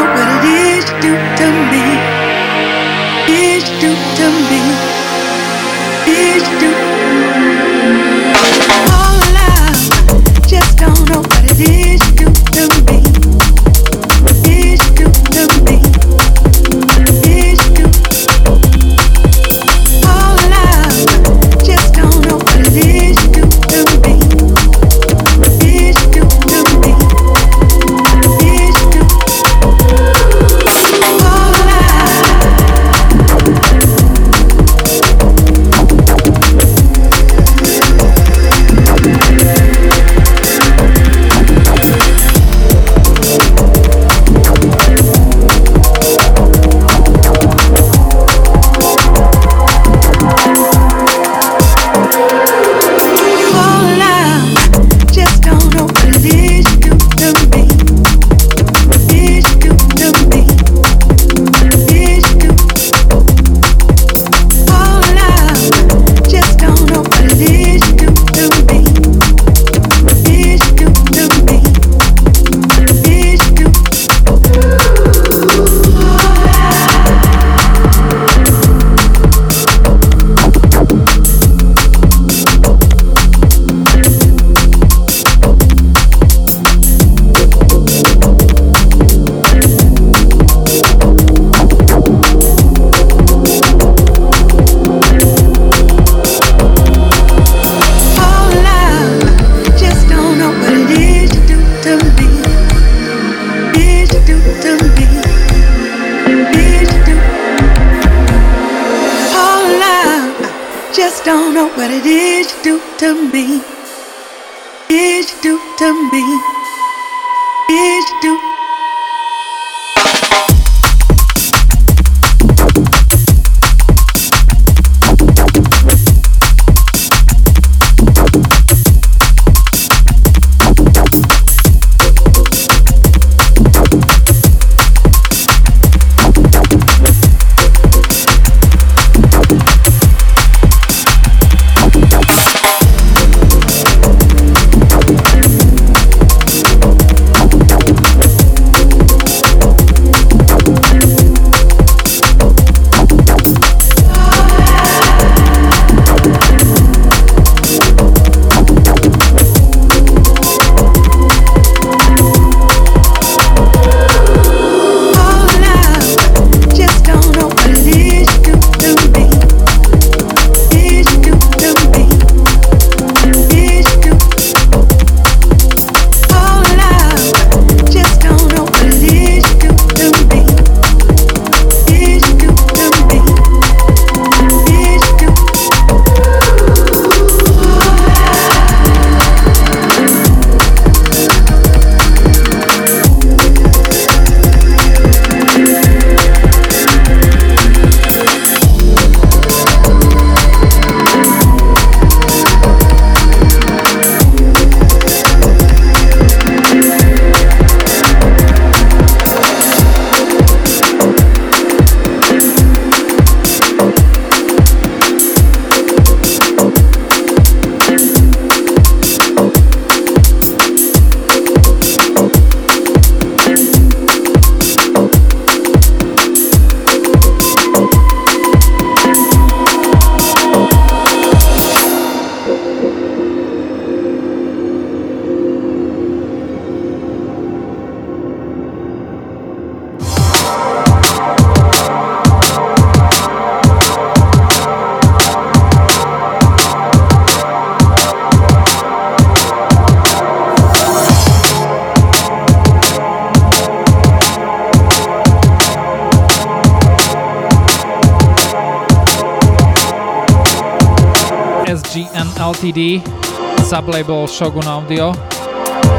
Shogun 264.32 264.64
Audio, 264.64 265.12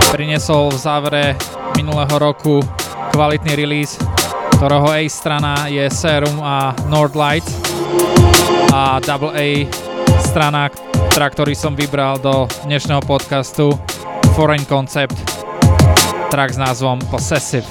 priniesol 0.10 0.74
v 0.74 0.78
závere 0.82 1.26
minulého 1.78 2.18
roku 2.18 2.66
kvalitný 3.14 3.54
release, 3.54 4.02
ktorého 4.58 4.90
A 4.90 5.06
strana 5.06 5.70
je 5.70 5.86
Serum 5.94 6.42
a 6.42 6.74
Nordlight. 6.90 7.46
A 8.74 8.98
double 9.06 9.38
strana, 10.18 10.74
track, 11.14 11.38
ktorý 11.38 11.54
som 11.54 11.78
vybral 11.78 12.18
do 12.18 12.50
dnešného 12.66 13.06
podcastu 13.06 13.78
Foreign 14.34 14.66
Concept, 14.66 15.14
track 16.34 16.58
s 16.58 16.60
názvom 16.60 17.06
Possessive. 17.14 17.70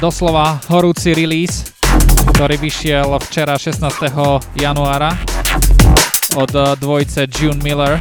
Doslova 0.00 0.56
horúci 0.72 1.12
release, 1.12 1.76
ktorý 2.32 2.56
vyšiel 2.56 3.12
včera 3.20 3.60
16. 3.60 3.84
januára 4.56 5.12
od 6.40 6.80
dvojce 6.80 7.28
June 7.28 7.60
Miller. 7.60 8.00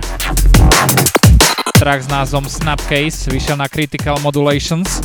Track 1.75 2.07
s 2.07 2.09
názvom 2.09 2.47
Snapcase 2.47 3.27
vyšiel 3.27 3.59
na 3.59 3.67
Critical 3.67 4.15
Modulations. 4.23 5.03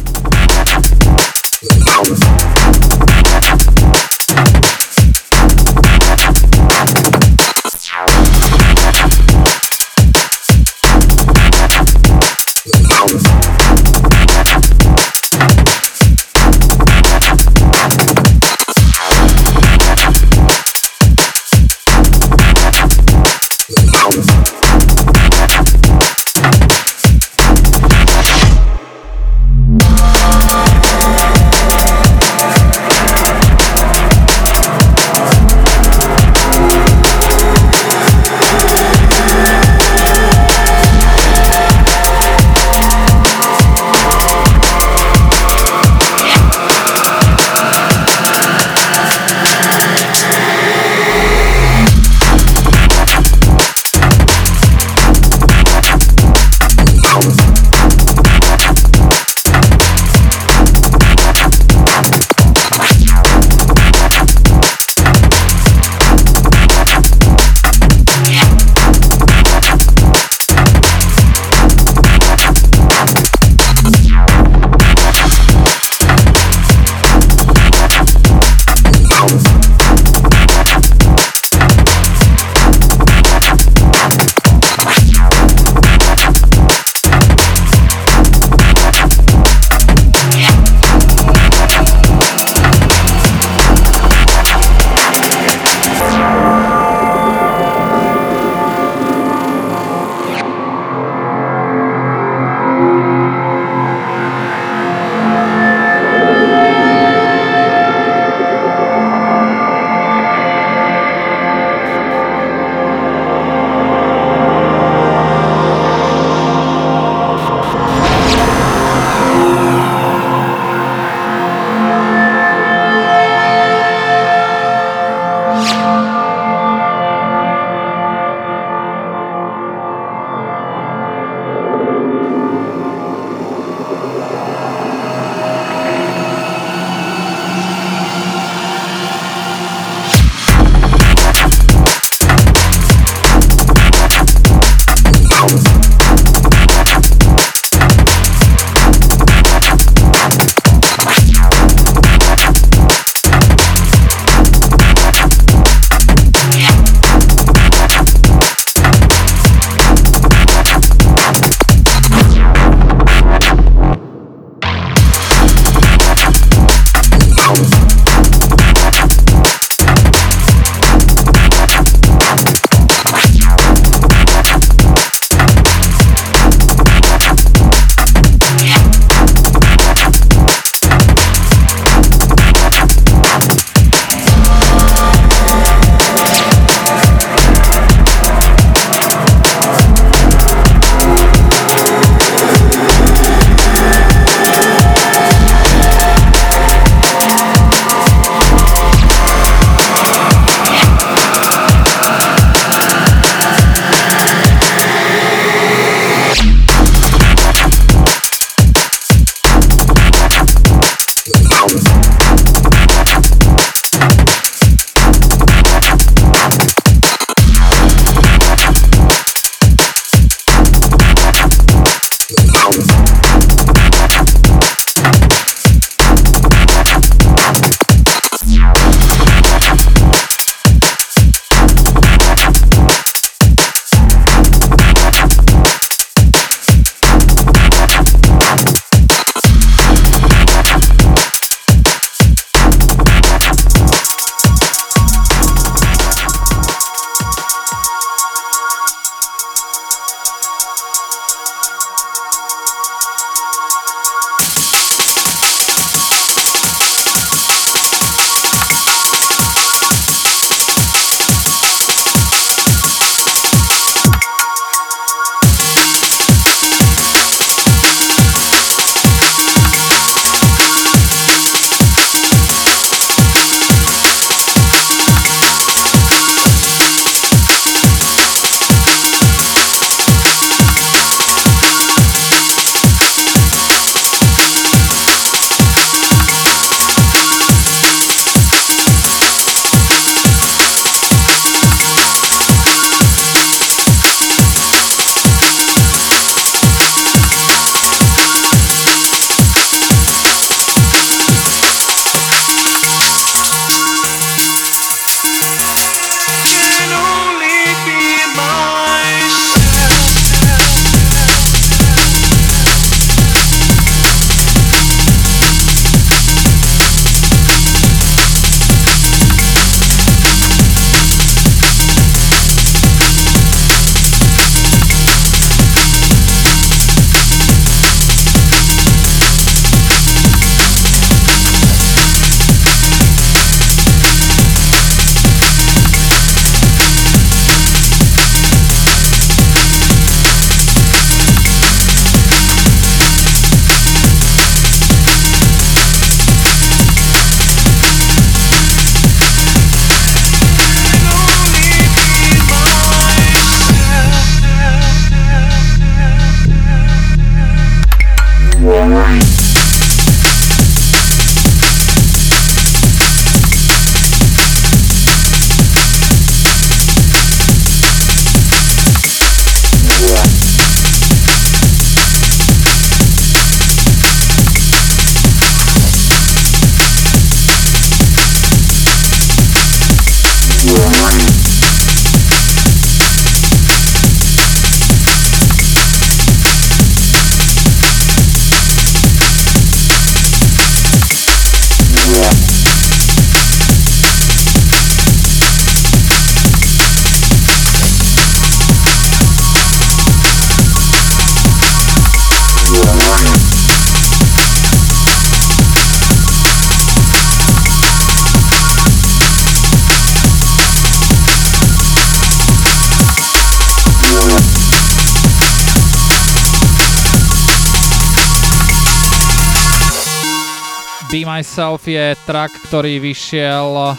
Be 421.15 421.23
Myself 421.23 421.87
je 421.87 422.19
track, 422.27 422.51
ktorý 422.67 422.99
vyšiel 422.99 423.95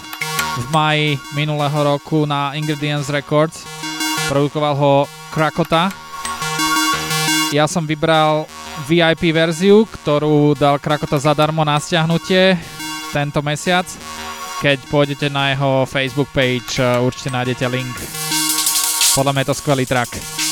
v 0.59 0.65
maji 0.67 1.15
minulého 1.31 1.95
roku 1.95 2.27
na 2.27 2.51
Ingredients 2.59 3.07
Records. 3.07 3.63
Produkoval 4.27 4.75
ho 4.75 4.93
Krakota. 5.31 5.95
Ja 7.55 7.71
som 7.71 7.87
vybral 7.87 8.43
VIP 8.91 9.31
verziu, 9.31 9.87
ktorú 9.87 10.59
dal 10.59 10.75
Krakota 10.75 11.15
zadarmo 11.15 11.63
na 11.63 11.79
stiahnutie 11.79 12.59
tento 13.15 13.39
mesiac. 13.39 13.87
Keď 14.59 14.83
pôjdete 14.91 15.31
na 15.31 15.55
jeho 15.55 15.87
Facebook 15.87 16.27
page, 16.35 16.83
určite 16.99 17.31
nájdete 17.31 17.63
link. 17.71 17.95
Podľa 19.15 19.31
mňa 19.31 19.41
je 19.47 19.49
to 19.55 19.59
skvelý 19.63 19.87
track. 19.87 20.44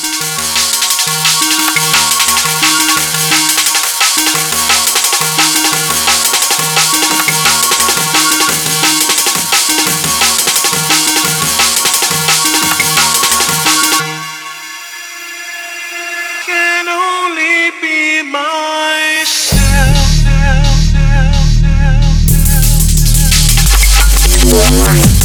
Thank. 24.53 25.22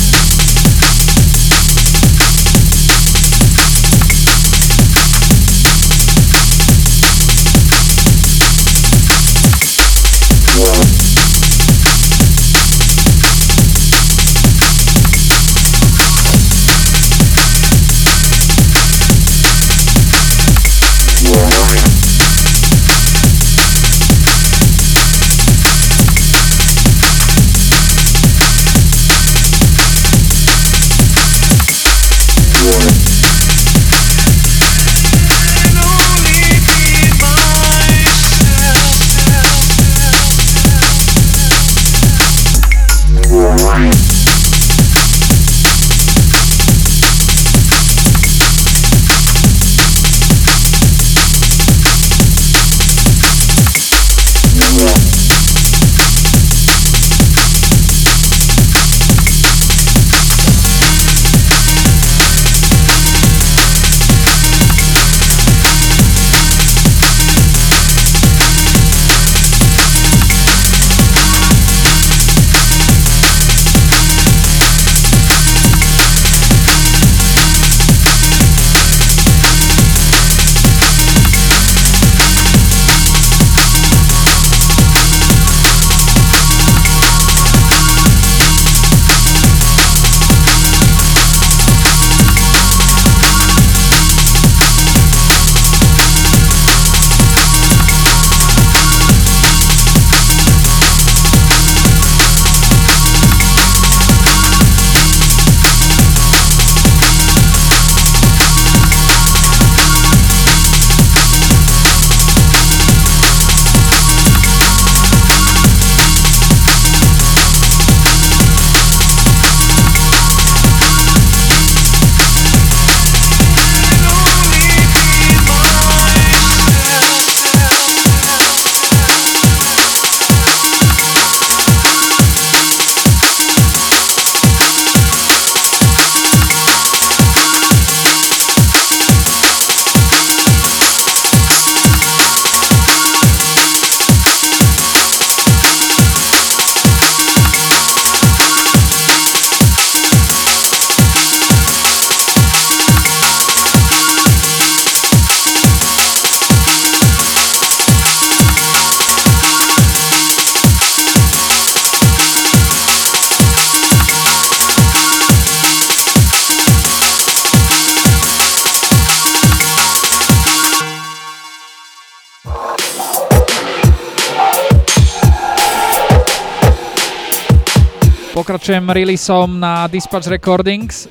Pokračujem 178.68 178.90
releaseom 178.90 179.60
na 179.60 179.88
Dispatch 179.88 180.28
Recordings. 180.28 181.08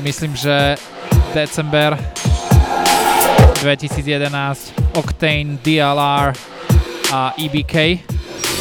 Myslím, 0.00 0.32
že 0.36 0.80
december 1.34 2.00
2011 3.60 4.72
Octane, 4.96 5.60
DLR 5.60 6.32
a 7.12 7.34
EBK 7.36 8.00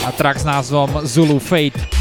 a 0.04 0.12
track 0.12 0.40
s 0.40 0.44
názvom 0.44 1.00
Zulu 1.08 1.40
Fate. 1.40 1.99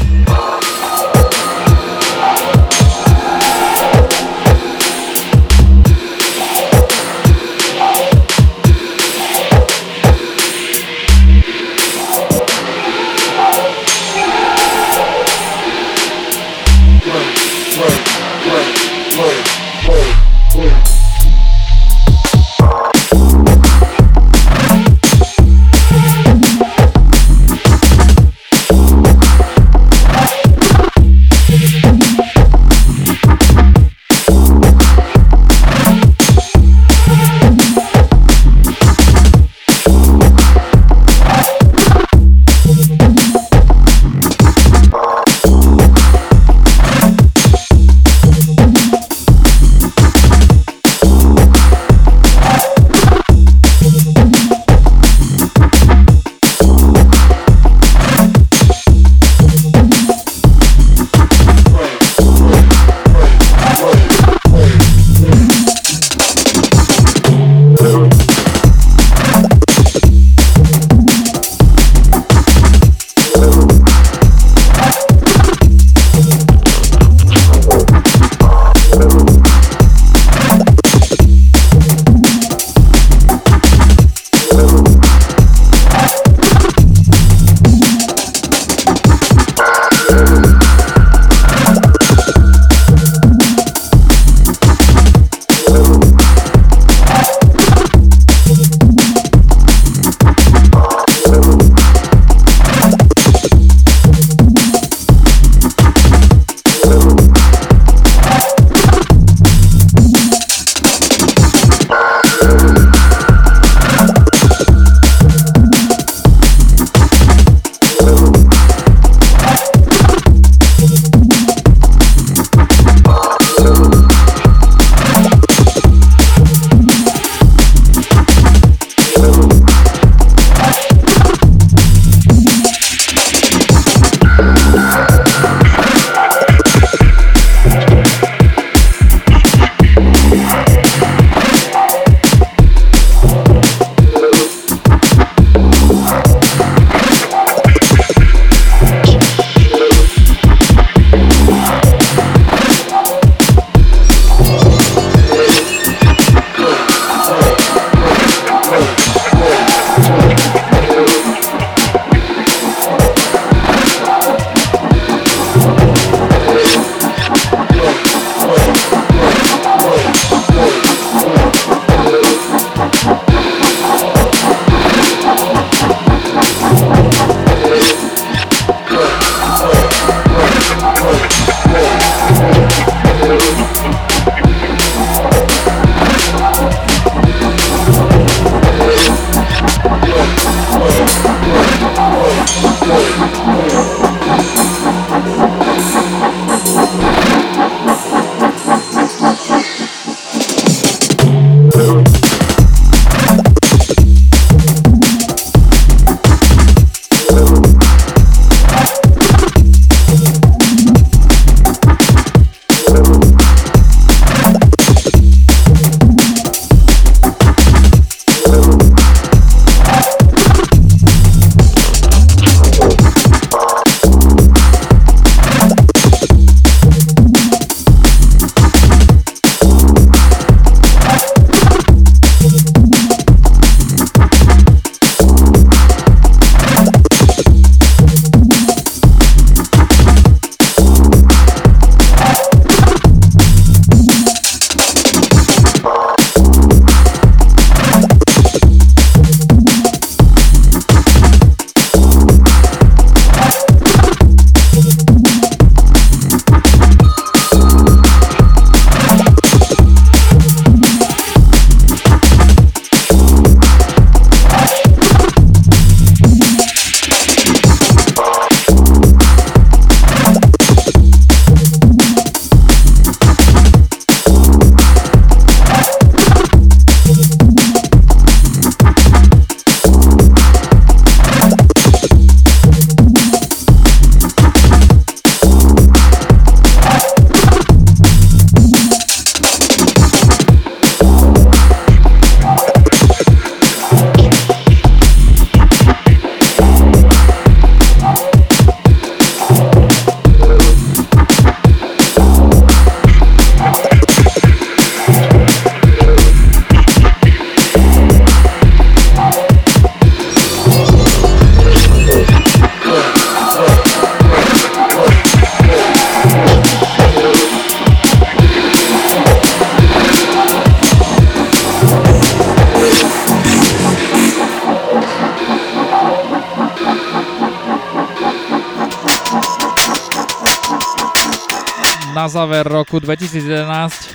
2011 333.29 334.09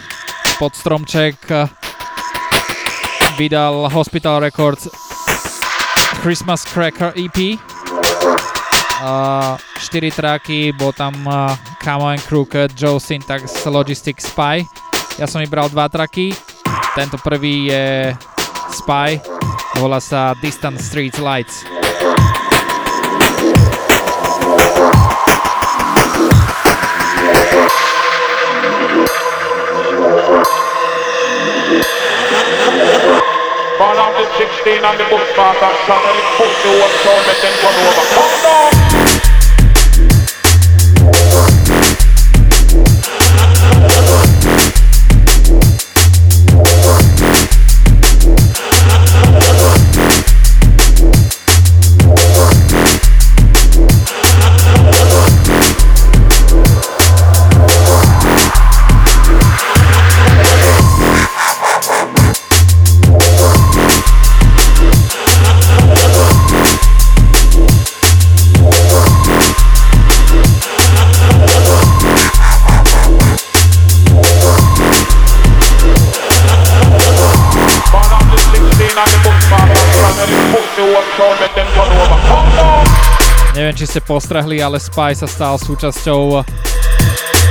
pod 0.58 0.74
stromček 0.74 1.36
vydal 3.38 3.86
Hospital 3.86 4.42
Records 4.42 4.88
Christmas 6.22 6.66
Cracker 6.66 7.14
EP. 7.14 7.54
Uh, 9.04 9.54
4 9.78 10.10
traky, 10.10 10.74
bol 10.74 10.90
tam 10.90 11.14
uh, 11.30 11.54
Camo 11.78 12.10
and 12.10 12.22
Crooked, 12.26 12.74
Joe 12.74 12.98
Syntax, 12.98 13.62
Logistic 13.70 14.18
Spy. 14.18 14.66
Ja 15.14 15.30
som 15.30 15.38
vybral 15.38 15.70
dva 15.70 15.86
traky. 15.86 16.34
Tento 16.98 17.14
prvý 17.22 17.70
je 17.70 18.10
Spy, 18.74 19.22
volá 19.78 20.02
sa 20.02 20.34
Distant 20.42 20.80
Streets 20.82 21.22
Lights. 21.22 21.73
On 34.84 34.98
the 34.98 35.04
book 35.08 35.24
spot, 35.32 35.56
and 35.56 35.76
suddenly 35.88 36.24
push 36.36 36.54
the 36.60 36.70
one, 36.76 36.94
so 37.00 37.12
make 37.24 37.40
them 37.40 37.54
run 37.64 37.74
over. 37.88 38.04
Come 38.12 38.63
či 83.84 84.00
ste 84.00 84.08
postrehli, 84.08 84.64
ale 84.64 84.80
Spy 84.80 85.12
sa 85.12 85.28
stal 85.28 85.60
súčasťou 85.60 86.40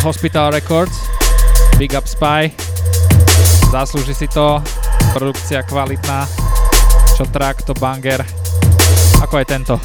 Hospital 0.02 0.50
Records. 0.50 1.06
Big 1.78 1.94
Up 1.94 2.10
Spy. 2.10 2.50
Zaslúži 3.70 4.18
si 4.18 4.26
to. 4.26 4.58
Produkcia 5.14 5.62
kvalitná. 5.62 6.26
Čo 7.14 7.30
track, 7.30 7.70
to 7.70 7.78
banger. 7.78 8.26
Ako 9.22 9.38
aj 9.38 9.46
tento. 9.46 9.78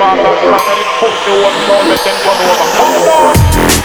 On 0.00 0.16
the 0.16 0.22
book 0.22 0.36
spot, 0.36 0.60
and 0.60 0.60
suddenly 0.60 0.84
push 1.00 1.16
the 1.24 1.32
one, 1.42 1.56
so 1.64 1.74
make 1.88 2.02
them 2.04 2.16
run 2.26 2.38
over. 2.50 3.75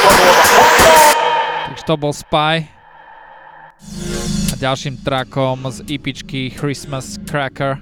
down! 0.78 1.98
bol 1.98 2.14
Spy. 2.14 2.70
A 4.52 4.56
ďalším 4.56 5.02
trackom 5.02 5.66
z 5.68 5.84
EPčky 5.90 6.54
Christmas 6.54 7.18
Cracker 7.26 7.82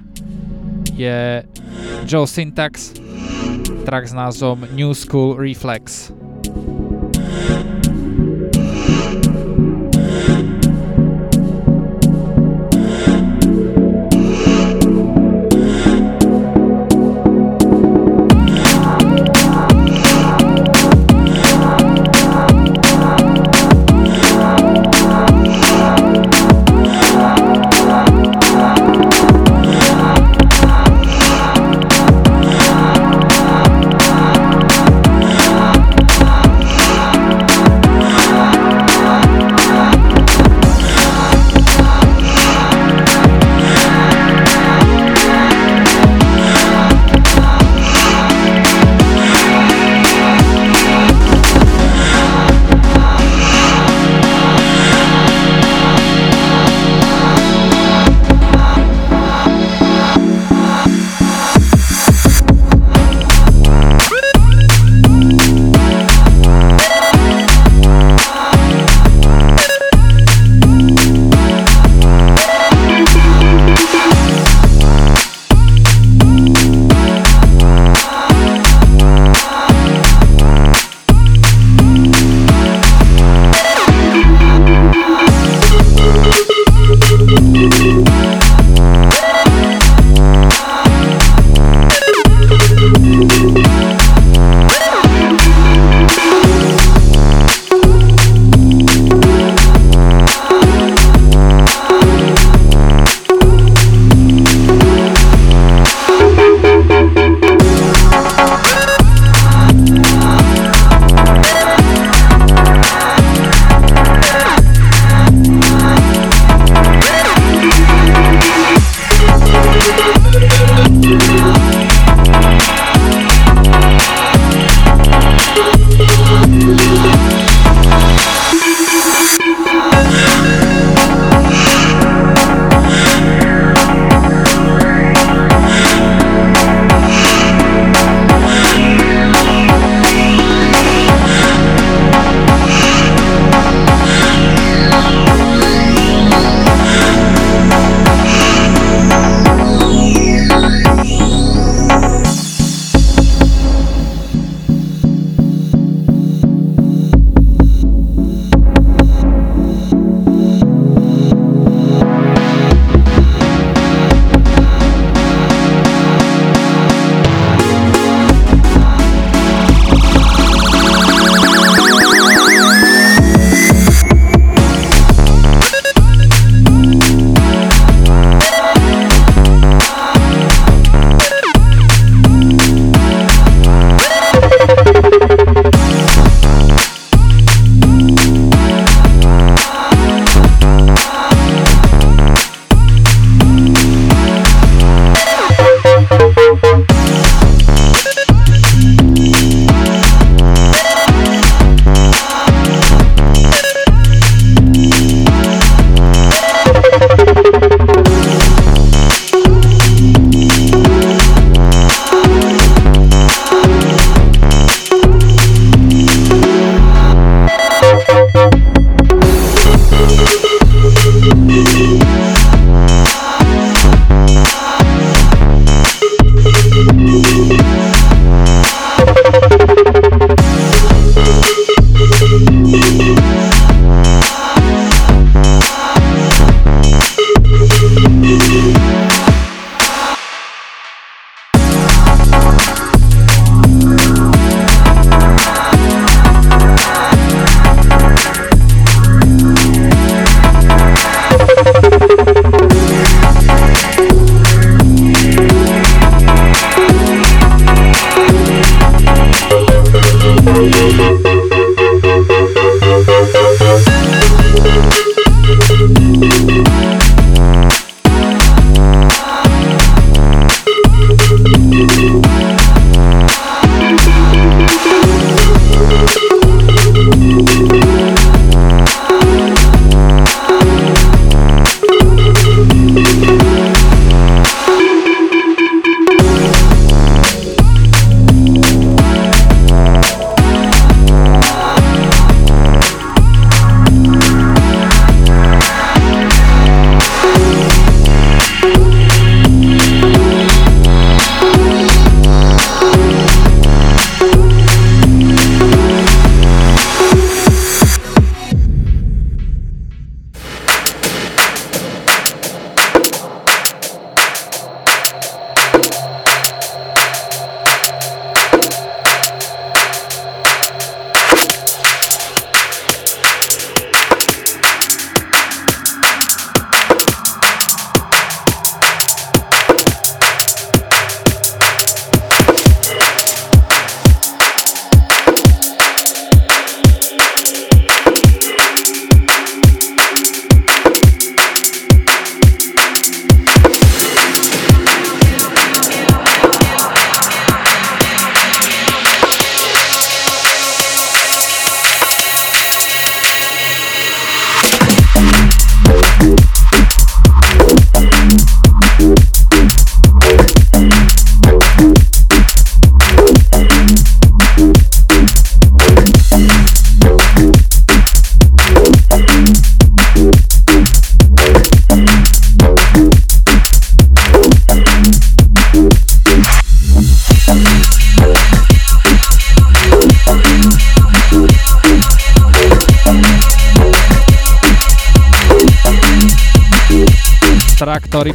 je 0.96 1.44
Joe 2.08 2.26
Syntax, 2.26 2.96
track 3.84 4.08
s 4.08 4.14
názvom 4.16 4.66
New 4.72 4.96
School 4.96 5.36
Reflex. 5.36 6.10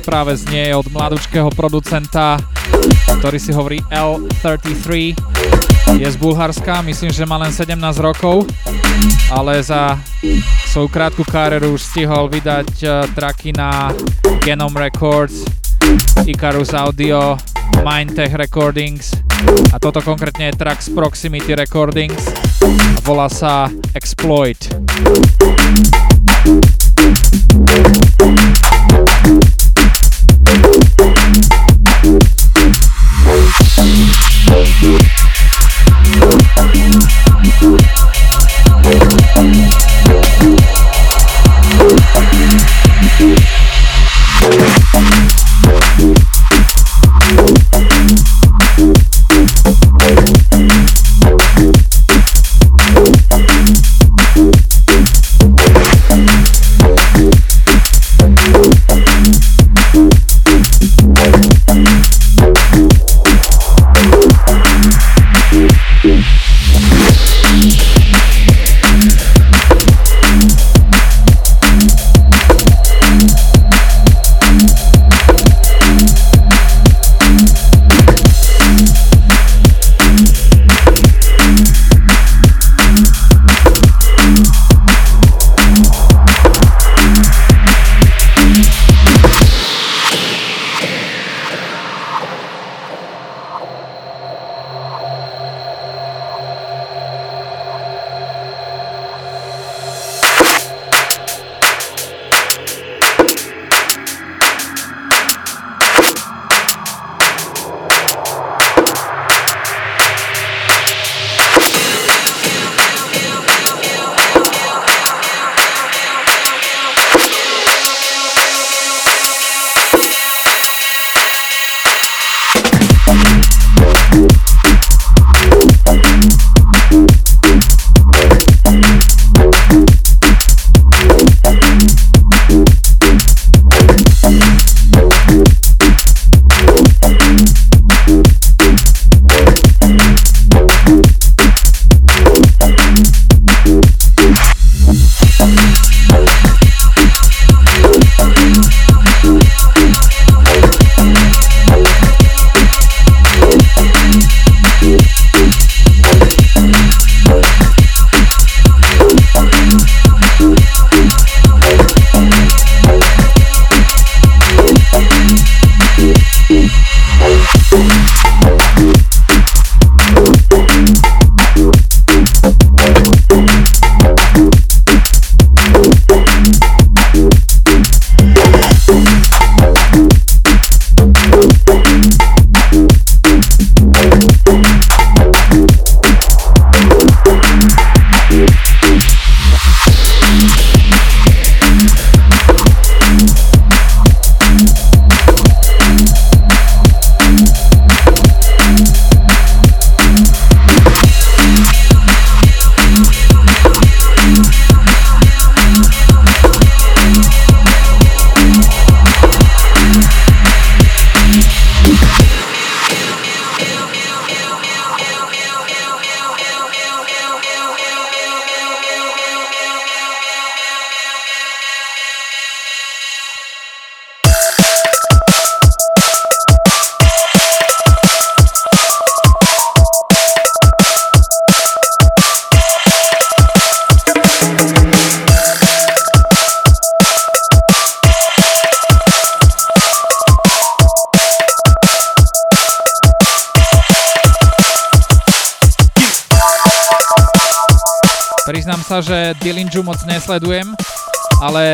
Práve 0.06 0.38
znie 0.38 0.70
od 0.78 0.86
mladučkého 0.94 1.50
producenta, 1.58 2.38
ktorý 3.18 3.42
si 3.42 3.50
hovorí 3.50 3.82
L33. 3.90 5.18
Je 5.98 6.06
z 6.06 6.18
Bulharska, 6.22 6.86
myslím, 6.86 7.10
že 7.10 7.26
má 7.26 7.42
len 7.42 7.50
17 7.50 7.74
rokov, 7.98 8.46
ale 9.34 9.58
za 9.66 9.98
svoju 10.70 10.90
krátku 10.94 11.26
kariéru 11.26 11.74
už 11.74 11.82
stihol 11.82 12.30
vydať 12.30 12.70
uh, 12.86 13.10
tracky 13.18 13.50
na 13.50 13.90
Genome 14.46 14.78
Records, 14.78 15.42
Icarus 16.30 16.78
Audio, 16.78 17.42
Mindtech 17.82 18.38
Recordings 18.38 19.26
a 19.74 19.78
toto 19.82 20.00
konkrétne 20.02 20.54
je 20.54 20.58
track 20.58 20.80
z 20.82 20.90
Proximity 20.94 21.54
Recordings 21.58 22.24
a 22.64 23.00
volá 23.04 23.28
sa 23.28 23.68
Exploit. 23.94 24.58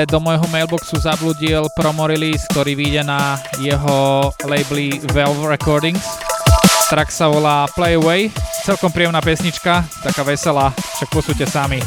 do 0.08 0.20
môjho 0.24 0.46
mailboxu 0.50 0.98
zabludil 1.02 1.68
promo 1.74 2.08
release, 2.08 2.46
ktorý 2.50 2.78
vyjde 2.78 3.04
na 3.06 3.38
jeho 3.60 4.32
labeli 4.46 5.02
Valve 5.14 5.46
Recordings. 5.50 6.04
Track 6.90 7.10
sa 7.12 7.32
volá 7.32 7.68
Play 7.72 7.96
Away, 7.96 8.32
celkom 8.64 8.92
príjemná 8.92 9.24
pesnička, 9.24 9.84
taká 10.04 10.22
veselá, 10.28 10.74
však 10.76 11.10
posúďte 11.12 11.48
sami. 11.48 11.80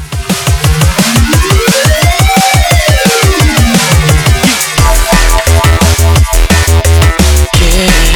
Yeah. 7.65 8.15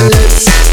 Let's 0.00 0.67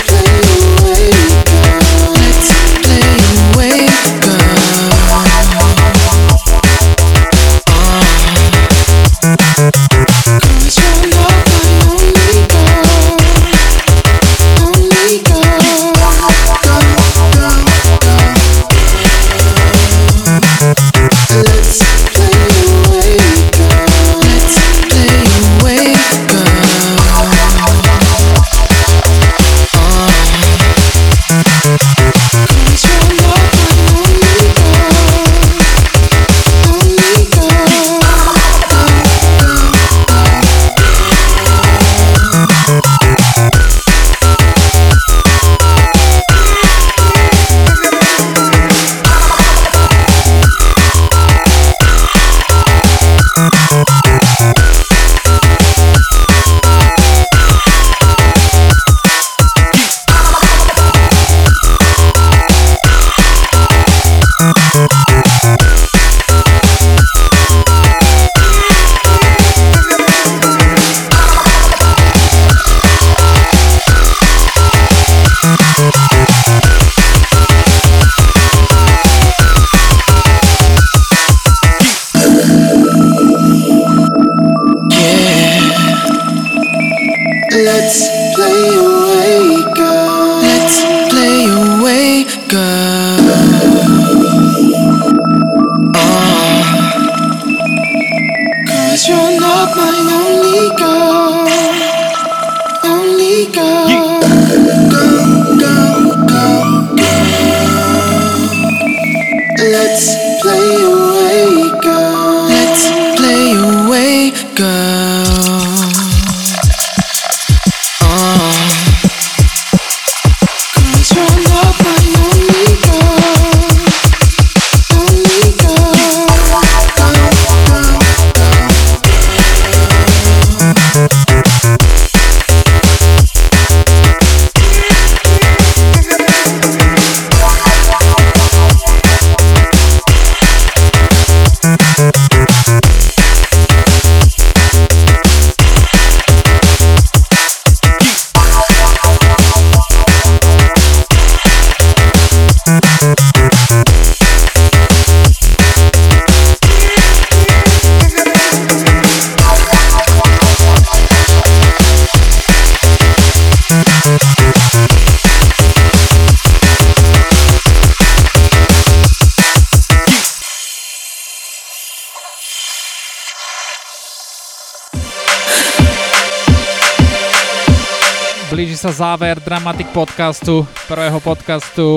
záver 179.15 179.39
Dramatic 179.39 179.87
podcastu, 179.95 180.67
prvého 180.91 181.23
podcastu 181.23 181.87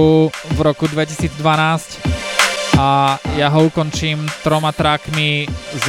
v 0.54 0.58
roku 0.62 0.86
2012 0.86 1.34
a 2.78 3.18
ja 3.34 3.50
ho 3.50 3.66
ukončím 3.66 4.22
troma 4.46 4.70
trackmi 4.70 5.50
z 5.82 5.86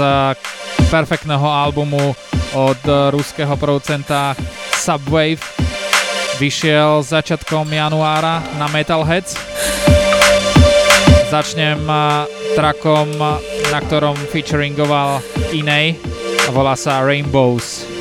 perfektného 0.90 1.46
albumu 1.46 2.18
od 2.58 2.82
ruského 3.14 3.54
producenta 3.62 4.34
Subwave. 4.74 5.38
Vyšiel 6.42 7.06
začiatkom 7.06 7.70
januára 7.78 8.42
na 8.58 8.66
Metalheads. 8.74 9.38
Začnem 11.30 11.86
trackom, 12.58 13.06
na 13.70 13.80
ktorom 13.86 14.18
featuringoval 14.34 15.22
inej 15.54 15.94
volá 16.50 16.74
sa 16.74 17.06
Rainbows. 17.06 17.99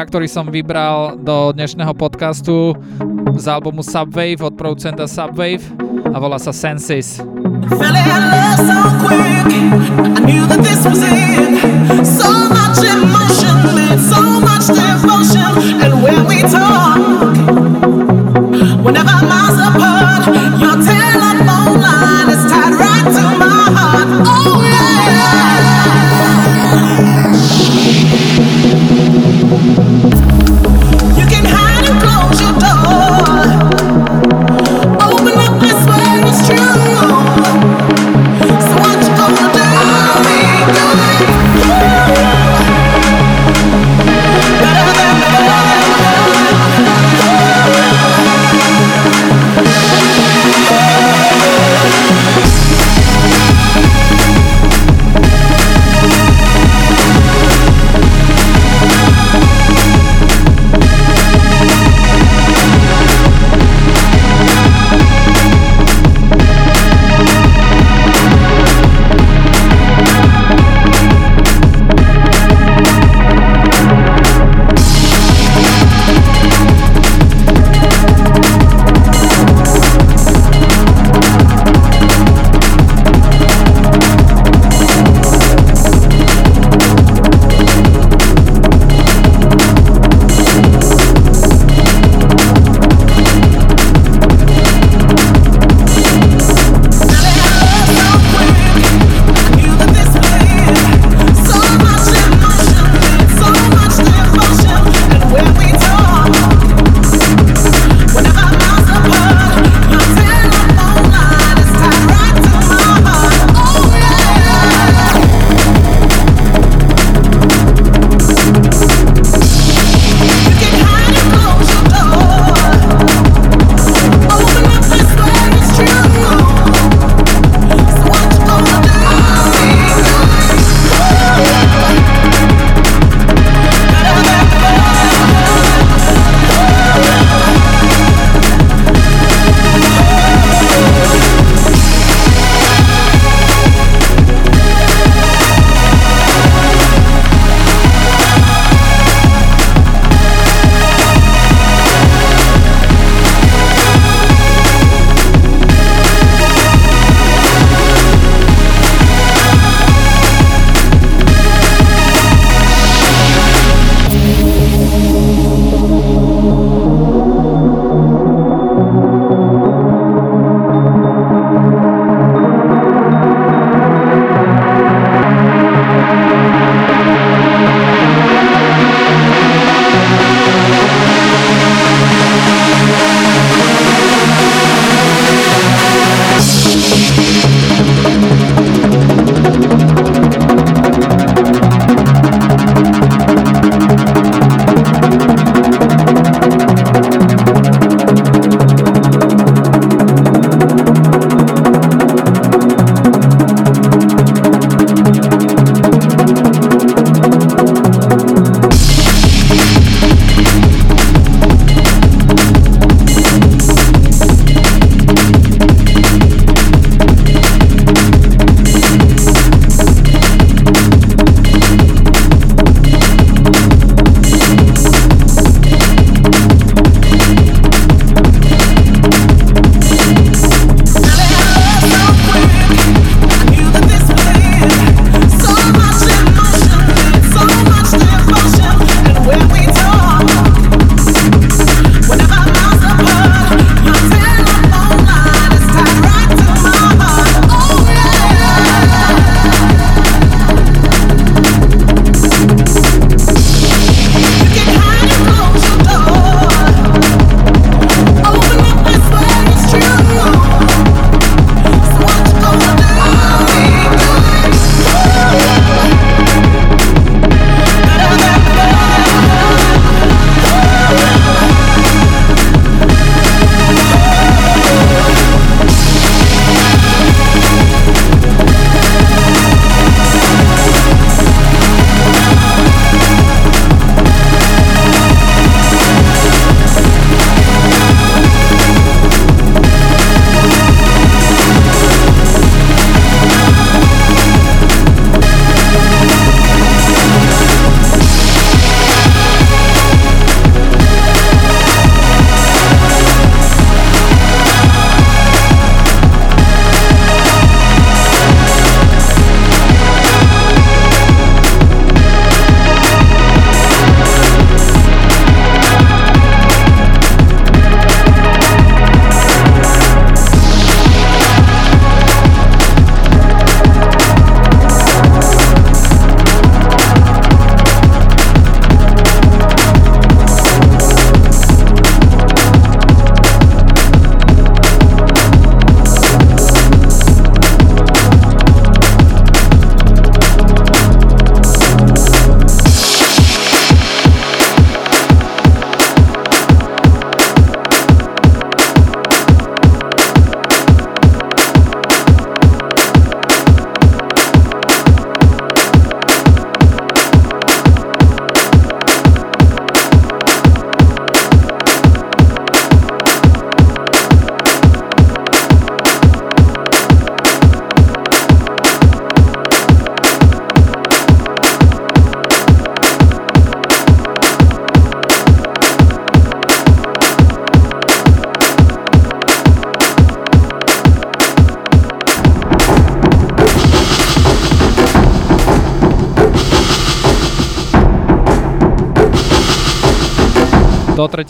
track, 0.00 0.16
ktorý 0.16 0.32
som 0.32 0.48
vybral 0.48 1.12
do 1.20 1.52
dnešného 1.52 1.92
podcastu 1.92 2.72
z 3.36 3.44
albumu 3.52 3.84
Subwave 3.84 4.40
od 4.40 4.56
producenta 4.56 5.04
Subwave 5.04 5.60
a 6.08 6.16
volá 6.16 6.40
sa 6.40 6.56
Senses. 6.56 7.20
Whenever 18.80 19.20
miles 19.28 19.60
apart 19.60 20.39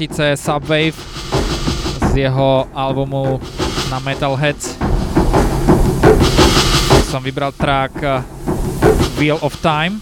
do 0.01 0.07
tretice 0.07 0.37
Subwave 0.37 0.97
z 2.13 2.17
jeho 2.17 2.65
albumu 2.75 3.41
na 3.91 4.01
Metalheads. 4.01 4.81
Som 7.13 7.21
vybral 7.21 7.53
track 7.53 7.93
uh, 8.01 8.25
Wheel 9.21 9.37
of 9.45 9.61
Time. 9.61 10.01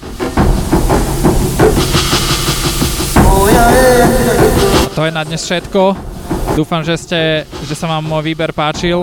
A 4.87 4.89
to 4.95 5.03
je 5.03 5.11
na 5.11 5.27
dnes 5.27 5.43
všetko. 5.43 5.99
Dúfam, 6.55 6.87
že, 6.87 6.95
ste, 6.95 7.21
že 7.67 7.75
sa 7.75 7.91
vám 7.91 8.07
môj 8.07 8.23
výber 8.23 8.55
páčil. 8.55 9.03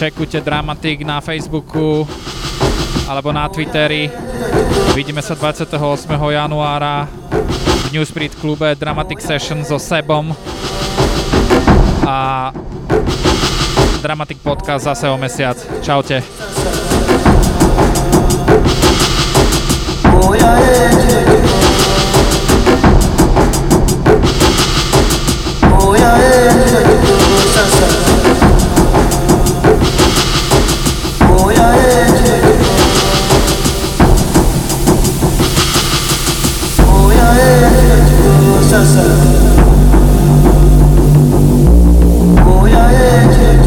Čekujte 0.00 0.40
Dramatik 0.40 1.04
na 1.04 1.20
Facebooku 1.20 2.08
alebo 3.04 3.28
na 3.28 3.44
Twitteri. 3.52 4.08
Vidíme 4.96 5.20
sa 5.20 5.36
28. 5.36 5.76
januára 6.16 7.25
v 7.86 7.92
Newsprint 7.92 8.34
klube 8.34 8.74
Dramatic 8.74 9.20
Session 9.20 9.64
so 9.64 9.78
Sebom 9.78 10.36
a 12.06 12.52
Dramatic 14.02 14.38
Podcast 14.38 14.84
zase 14.84 15.08
o 15.10 15.18
mesiac. 15.18 15.56
Čaute. 15.82 16.22
Yeah. 37.36 37.75
Oh 38.78 38.82
yeah. 42.66 43.65